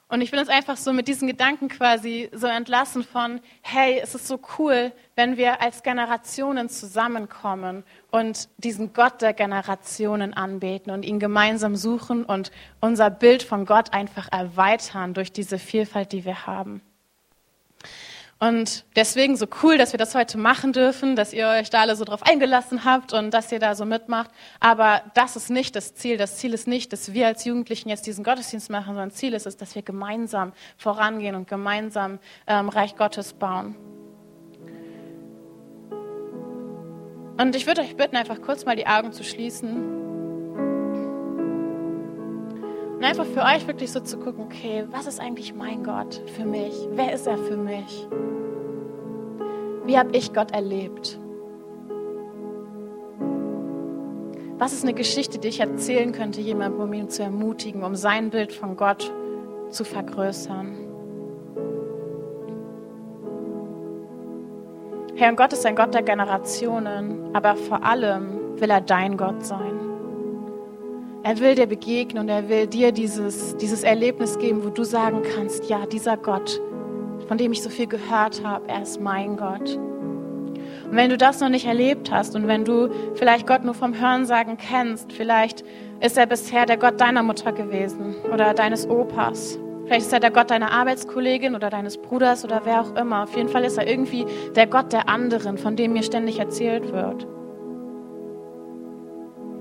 Und 0.10 0.22
ich 0.22 0.32
will 0.32 0.40
uns 0.40 0.48
einfach 0.48 0.78
so 0.78 0.94
mit 0.94 1.10
diesen 1.10 1.28
Gedanken 1.28 1.68
quasi 1.68 2.30
so 2.32 2.48
entlassen 2.48 3.04
von, 3.04 3.42
hey, 3.62 4.00
es 4.02 4.16
ist 4.16 4.28
so 4.28 4.40
cool, 4.58 4.94
wenn 5.16 5.36
wir 5.36 5.62
als 5.62 5.84
Generationen 5.84 6.70
zusammenkommen 6.70 7.84
und 8.10 8.48
diesen 8.58 8.94
Gott 8.94 9.22
der 9.22 9.34
Generationen 9.34 10.34
anbeten 10.34 10.94
und 10.94 11.04
ihn 11.04 11.20
gemeinsam 11.20 11.76
suchen 11.76 12.24
und 12.24 12.52
unser 12.80 13.10
Bild 13.10 13.44
von 13.44 13.66
Gott 13.66 13.92
einfach 13.92 14.32
erweitern 14.32 15.14
durch 15.14 15.34
diese 15.34 15.60
Vielfalt, 15.60 16.14
die 16.14 16.24
wir 16.24 16.48
haben. 16.48 16.82
Und 18.40 18.86
deswegen 18.96 19.36
so 19.36 19.48
cool, 19.64 19.80
dass 19.80 19.94
wir 19.94 19.98
das 19.98 20.14
heute 20.14 20.38
machen 20.38 20.72
dürfen, 20.72 21.16
dass 21.16 21.34
ihr 21.34 21.48
euch 21.48 21.72
da 21.72 21.82
alle 21.82 21.96
so 21.96 22.06
drauf 22.06 22.22
eingelassen 22.24 22.86
habt 22.86 23.12
und 23.14 23.32
dass 23.32 23.52
ihr 23.52 23.58
da 23.58 23.74
so 23.74 23.84
mitmacht. 23.84 24.30
Aber 24.60 25.02
das 25.16 25.36
ist 25.36 25.50
nicht 25.50 25.76
das 25.76 25.96
Ziel. 25.96 26.18
Das 26.18 26.38
Ziel 26.38 26.54
ist 26.54 26.68
nicht, 26.68 26.94
dass 26.94 27.14
wir 27.14 27.26
als 27.26 27.46
Jugendlichen 27.46 27.90
jetzt 27.90 28.06
diesen 28.06 28.24
Gottesdienst 28.24 28.70
machen, 28.70 28.88
sondern 28.88 29.12
Ziel 29.12 29.34
ist 29.34 29.48
es, 29.48 29.58
dass 29.58 29.74
wir 29.74 29.82
gemeinsam 29.82 30.54
vorangehen 30.78 31.36
und 31.36 31.48
gemeinsam 31.48 32.20
ähm, 32.46 32.70
Reich 32.70 32.96
Gottes 32.96 33.34
bauen. 33.34 33.76
Und 37.40 37.56
ich 37.56 37.66
würde 37.66 37.82
euch 37.82 37.96
bitten, 37.96 38.16
einfach 38.16 38.42
kurz 38.42 38.66
mal 38.66 38.76
die 38.76 38.88
Augen 38.88 39.14
zu 39.14 39.24
schließen. 39.24 40.07
Und 42.98 43.04
einfach 43.04 43.26
für 43.26 43.44
euch 43.44 43.68
wirklich 43.68 43.92
so 43.92 44.00
zu 44.00 44.18
gucken, 44.18 44.44
okay, 44.44 44.86
was 44.90 45.06
ist 45.06 45.20
eigentlich 45.20 45.54
mein 45.54 45.84
Gott 45.84 46.20
für 46.36 46.46
mich? 46.46 46.74
Wer 46.94 47.14
ist 47.14 47.28
er 47.28 47.38
für 47.38 47.56
mich? 47.56 48.08
Wie 49.86 49.98
habe 50.00 50.18
ich 50.18 50.34
Gott 50.34 50.50
erlebt? 50.52 51.20
Was 54.58 54.74
ist 54.74 54.84
eine 54.84 54.96
Geschichte, 54.96 55.38
die 55.38 55.50
ich 55.50 55.60
erzählen 55.60 56.12
könnte, 56.12 56.42
jemandem, 56.42 56.82
um 56.82 56.92
ihn 56.92 57.10
zu 57.10 57.22
ermutigen, 57.22 57.84
um 57.84 57.96
sein 57.96 58.32
Bild 58.32 58.52
von 58.52 58.76
Gott 58.76 59.14
zu 59.70 59.84
vergrößern? 59.84 60.76
Herr, 65.16 65.34
Gott 65.34 65.54
ist 65.54 65.68
ein 65.68 65.76
Gott 65.76 65.94
der 65.94 66.02
Generationen, 66.02 67.36
aber 67.36 67.56
vor 67.56 67.84
allem 67.84 68.60
will 68.60 68.72
er 68.72 68.82
dein 68.82 69.18
Gott 69.18 69.46
sein. 69.46 69.87
Er 71.28 71.40
will 71.40 71.56
dir 71.56 71.68
begegnen 71.68 72.24
und 72.24 72.30
er 72.30 72.48
will 72.48 72.68
dir 72.68 72.94
dieses, 72.94 73.58
dieses 73.58 73.84
Erlebnis 73.84 74.40
geben, 74.40 74.64
wo 74.64 74.70
du 74.70 74.86
sagen 74.86 75.24
kannst, 75.36 75.70
ja, 75.70 75.86
dieser 75.86 76.16
Gott, 76.16 76.62
von 77.28 77.38
dem 77.38 77.52
ich 77.52 77.62
so 77.62 77.70
viel 77.70 77.88
gehört 77.88 78.42
habe, 78.46 78.70
er 78.70 78.84
ist 78.84 79.02
mein 79.02 79.36
Gott. 79.36 79.76
Und 79.76 80.92
wenn 80.92 81.10
du 81.10 81.18
das 81.18 81.42
noch 81.42 81.50
nicht 81.50 81.66
erlebt 81.66 82.12
hast 82.12 82.34
und 82.38 82.48
wenn 82.48 82.64
du 82.64 82.88
vielleicht 83.16 83.46
Gott 83.46 83.66
nur 83.66 83.74
vom 83.74 84.00
Hörensagen 84.00 84.56
kennst, 84.56 85.12
vielleicht 85.12 85.66
ist 86.00 86.18
er 86.18 86.28
bisher 86.28 86.66
der 86.66 86.78
Gott 86.78 87.02
deiner 87.02 87.24
Mutter 87.24 87.52
gewesen 87.52 88.16
oder 88.34 88.54
deines 88.54 88.90
Opas. 88.90 89.60
Vielleicht 89.84 90.06
ist 90.06 90.14
er 90.14 90.22
der 90.22 90.32
Gott 90.32 90.50
deiner 90.50 90.72
Arbeitskollegin 90.72 91.56
oder 91.56 91.70
deines 91.70 91.98
Bruders 91.98 92.46
oder 92.46 92.62
wer 92.64 92.80
auch 92.80 92.96
immer. 92.96 93.24
Auf 93.24 93.36
jeden 93.36 93.50
Fall 93.50 93.66
ist 93.66 93.78
er 93.78 93.86
irgendwie 93.86 94.26
der 94.56 94.68
Gott 94.68 94.94
der 94.94 95.10
anderen, 95.10 95.58
von 95.58 95.76
dem 95.76 95.92
mir 95.92 96.04
ständig 96.04 96.40
erzählt 96.40 96.94
wird. 96.94 97.28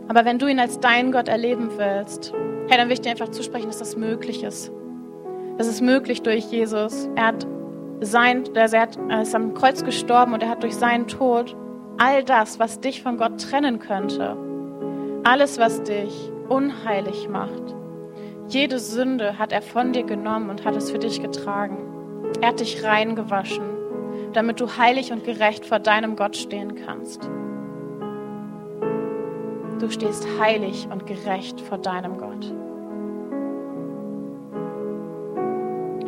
Aber 0.09 0.25
wenn 0.25 0.39
du 0.39 0.47
ihn 0.47 0.61
als 0.61 0.81
deinen 0.81 1.13
Gott 1.13 1.29
erleben 1.29 1.71
willst, 1.77 2.33
hey, 2.69 2.77
dann 2.79 2.89
will 2.89 2.95
ich 2.95 3.01
dir 3.01 3.11
einfach 3.11 3.31
zusprechen, 3.31 3.67
dass 3.67 3.79
das 3.79 3.97
möglich 3.97 4.43
ist. 4.43 4.71
Das 5.59 5.67
ist 5.67 5.81
möglich 5.81 6.23
durch 6.23 6.45
Jesus. 6.45 7.09
Er 7.17 7.27
hat 7.27 7.47
sein, 8.01 8.45
er 8.55 9.23
ist 9.23 9.35
am 9.35 9.55
Kreuz 9.55 9.85
gestorben 9.85 10.35
und 10.35 10.43
er 10.43 10.51
hat 10.51 10.63
durch 10.63 10.77
seinen 10.77 11.07
Tod 11.07 11.57
all 11.99 12.23
das, 12.23 12.59
was 12.59 12.81
dich 12.81 13.03
von 13.03 13.17
Gott 13.17 13.41
trennen 13.41 13.79
könnte, 13.79 14.37
alles, 15.25 15.59
was 15.59 15.83
dich 15.83 16.31
unheilig 16.49 17.29
macht, 17.29 17.75
jede 18.49 18.79
Sünde 18.79 19.39
hat 19.39 19.53
er 19.53 19.61
von 19.61 19.93
dir 19.93 20.05
genommen 20.05 20.51
und 20.51 20.65
hat 20.65 20.77
es 20.77 20.91
für 20.91 20.99
dich 20.99 21.21
getragen. 21.21 21.79
Er 22.41 22.51
hat 22.51 22.61
dich 22.61 22.85
reingewaschen, 22.85 23.65
damit 24.35 24.61
du 24.61 24.77
heilig 24.77 25.11
und 25.11 25.25
gerecht 25.25 25.67
vor 25.67 25.81
deinem 25.81 26.15
Gott 26.15 26.37
stehen 26.37 26.77
kannst. 26.77 27.29
Du 29.79 29.91
stehst 29.91 30.27
heilig 30.41 30.89
und 30.91 31.07
gerecht 31.07 31.61
vor 31.61 31.77
deinem 31.77 32.17
Gott. 32.17 32.53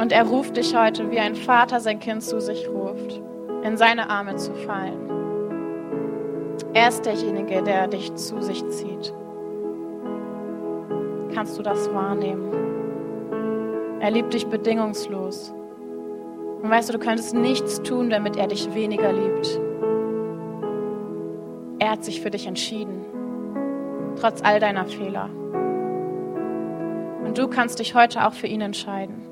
Und 0.00 0.10
er 0.12 0.26
ruft 0.26 0.56
dich 0.56 0.74
heute, 0.74 1.10
wie 1.10 1.18
ein 1.18 1.34
Vater 1.34 1.80
sein 1.80 1.98
Kind 1.98 2.22
zu 2.22 2.40
sich 2.40 2.66
ruft, 2.68 3.20
in 3.62 3.76
seine 3.76 4.08
Arme 4.08 4.36
zu 4.36 4.54
fallen. 4.54 5.10
Er 6.72 6.88
ist 6.88 7.04
derjenige, 7.04 7.62
der 7.62 7.88
dich 7.88 8.14
zu 8.14 8.40
sich 8.40 8.66
zieht. 8.68 9.12
Kannst 11.34 11.58
du 11.58 11.62
das 11.62 11.92
wahrnehmen? 11.92 12.52
Er 14.00 14.10
liebt 14.10 14.32
dich 14.32 14.46
bedingungslos. 14.46 15.52
Und 16.62 16.70
weißt 16.70 16.88
du, 16.88 16.94
du 16.94 16.98
könntest 16.98 17.34
nichts 17.34 17.82
tun, 17.82 18.08
damit 18.08 18.36
er 18.36 18.46
dich 18.46 18.72
weniger 18.74 19.12
liebt. 19.12 19.60
Er 21.80 21.90
hat 21.90 22.04
sich 22.04 22.20
für 22.20 22.30
dich 22.30 22.46
entschieden, 22.46 23.04
trotz 24.20 24.42
all 24.42 24.60
deiner 24.60 24.86
Fehler. 24.86 25.28
Und 27.24 27.36
du 27.36 27.48
kannst 27.48 27.78
dich 27.78 27.94
heute 27.94 28.26
auch 28.26 28.32
für 28.32 28.46
ihn 28.46 28.60
entscheiden. 28.60 29.26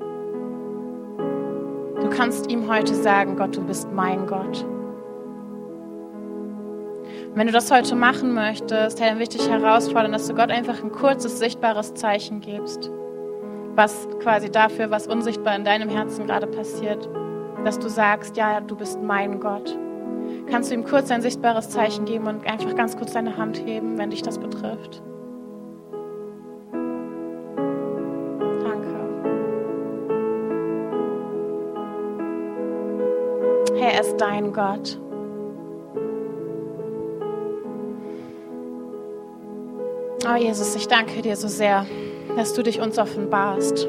Du 2.01 2.09
kannst 2.09 2.49
ihm 2.51 2.69
heute 2.69 2.93
sagen, 2.93 3.35
Gott, 3.35 3.55
du 3.57 3.61
bist 3.61 3.91
mein 3.91 4.27
Gott. 4.27 4.63
Und 7.29 7.35
wenn 7.35 7.47
du 7.47 7.53
das 7.53 7.71
heute 7.71 7.95
machen 7.95 8.33
möchtest, 8.33 8.99
dann 8.99 9.15
will 9.15 9.23
ich 9.23 9.29
dich 9.29 9.49
herausfordern, 9.49 10.11
dass 10.11 10.27
du 10.27 10.35
Gott 10.35 10.51
einfach 10.51 10.83
ein 10.83 10.91
kurzes, 10.91 11.39
sichtbares 11.39 11.93
Zeichen 11.95 12.39
gibst. 12.39 12.91
Was 13.75 14.07
quasi 14.21 14.49
dafür, 14.49 14.91
was 14.91 15.07
unsichtbar 15.07 15.55
in 15.55 15.65
deinem 15.65 15.89
Herzen 15.89 16.27
gerade 16.27 16.47
passiert, 16.47 17.09
dass 17.65 17.79
du 17.79 17.89
sagst, 17.89 18.37
ja, 18.37 18.61
du 18.61 18.75
bist 18.75 19.01
mein 19.01 19.39
Gott. 19.39 19.77
Kannst 20.49 20.71
du 20.71 20.75
ihm 20.75 20.83
kurz 20.83 21.11
ein 21.11 21.21
sichtbares 21.21 21.69
Zeichen 21.69 22.05
geben 22.05 22.27
und 22.27 22.45
einfach 22.45 22.75
ganz 22.75 22.97
kurz 22.97 23.13
deine 23.13 23.37
Hand 23.37 23.57
heben, 23.65 23.97
wenn 23.97 24.11
dich 24.11 24.21
das 24.21 24.37
betrifft? 24.37 25.01
er 33.87 34.01
ist 34.01 34.17
dein 34.17 34.53
Gott. 34.53 34.99
Oh 40.29 40.35
Jesus, 40.35 40.75
ich 40.75 40.87
danke 40.87 41.21
dir 41.21 41.35
so 41.37 41.47
sehr, 41.47 41.85
dass 42.35 42.53
du 42.53 42.63
dich 42.63 42.81
uns 42.81 42.99
offenbarst, 42.99 43.87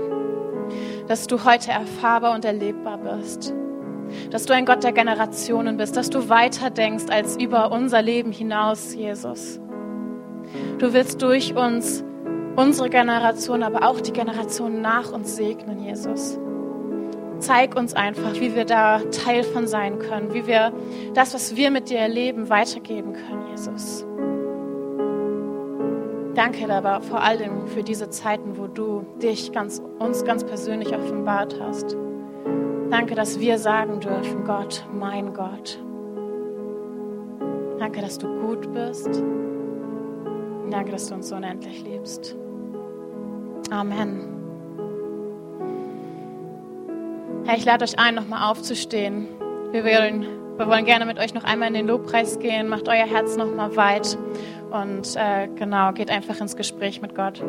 dass 1.09 1.27
du 1.27 1.45
heute 1.45 1.73
erfahrbar 1.73 2.35
und 2.35 2.45
erlebbar 2.45 2.99
bist, 2.99 3.53
dass 4.31 4.47
du 4.47 4.55
ein 4.55 4.67
Gott 4.67 4.85
der 4.85 4.93
Generationen 4.93 5.77
bist, 5.77 5.97
dass 5.97 6.11
du 6.11 6.29
weiter 6.29 6.71
denkst 6.71 7.07
als 7.11 7.37
über 7.37 7.73
unser 7.73 8.03
Leben 8.03 8.33
hinaus, 8.33 8.95
Jesus. 8.95 9.61
Du 10.79 10.93
willst 10.93 11.23
durch 11.23 11.55
uns 11.55 12.05
unsere 12.57 12.91
Generation, 12.91 13.63
aber 13.63 13.89
auch 13.89 14.01
die 14.01 14.13
Generationen 14.13 14.81
nach 14.81 15.13
uns 15.13 15.37
segnen, 15.37 15.81
Jesus. 15.81 16.39
Zeig 17.39 17.77
uns 17.77 17.95
einfach, 17.95 18.35
wie 18.35 18.57
wir 18.57 18.65
da 18.65 19.01
Teil 19.13 19.45
von 19.45 19.67
sein 19.69 19.99
können, 20.01 20.35
wie 20.35 20.47
wir 20.47 20.73
das, 21.15 21.35
was 21.35 21.55
wir 21.55 21.71
mit 21.71 21.89
dir 21.89 21.99
erleben, 21.99 22.51
weitergeben 22.51 23.13
können, 23.13 23.47
Jesus. 23.51 24.05
Danke 26.35 26.73
aber 26.73 27.01
vor 27.01 27.23
allem 27.23 27.67
für 27.67 27.83
diese 27.83 28.11
Zeiten, 28.11 28.59
wo 28.59 28.67
du 28.67 29.05
dich 29.21 29.53
ganz, 29.53 29.83
uns 29.99 30.25
ganz 30.25 30.45
persönlich 30.45 30.95
offenbart 30.95 31.57
hast. 31.61 31.97
Danke, 32.91 33.15
dass 33.15 33.39
wir 33.39 33.59
sagen 33.59 34.01
dürfen, 34.01 34.45
Gott, 34.45 34.85
mein 34.93 35.35
Gott. 35.35 35.79
Danke, 37.79 38.01
dass 38.01 38.19
du 38.19 38.27
gut 38.41 38.73
bist. 38.73 39.23
Danke, 40.71 40.93
dass 40.93 41.09
du 41.09 41.15
uns 41.15 41.29
so 41.29 41.37
unendlich 41.37 41.83
liebst. 41.85 42.35
Amen. 43.71 44.39
Herr, 47.45 47.57
ich 47.57 47.65
lade 47.65 47.85
euch 47.85 47.99
ein, 47.99 48.15
nochmal 48.15 48.51
aufzustehen. 48.51 49.29
Wir 49.71 49.85
wollen, 49.85 50.27
wir 50.57 50.67
wollen 50.67 50.87
gerne 50.87 51.05
mit 51.05 51.19
euch 51.19 51.35
noch 51.35 51.45
einmal 51.45 51.69
in 51.69 51.75
den 51.75 51.87
Lobpreis 51.87 52.39
gehen. 52.39 52.69
Macht 52.69 52.89
euer 52.89 53.07
Herz 53.07 53.37
nochmal 53.37 53.77
weit 53.77 54.17
und 54.71 55.15
äh, 55.17 55.49
genau, 55.55 55.93
geht 55.93 56.11
einfach 56.11 56.41
ins 56.41 56.57
Gespräch 56.57 57.03
mit 57.03 57.15
Gott. 57.15 57.43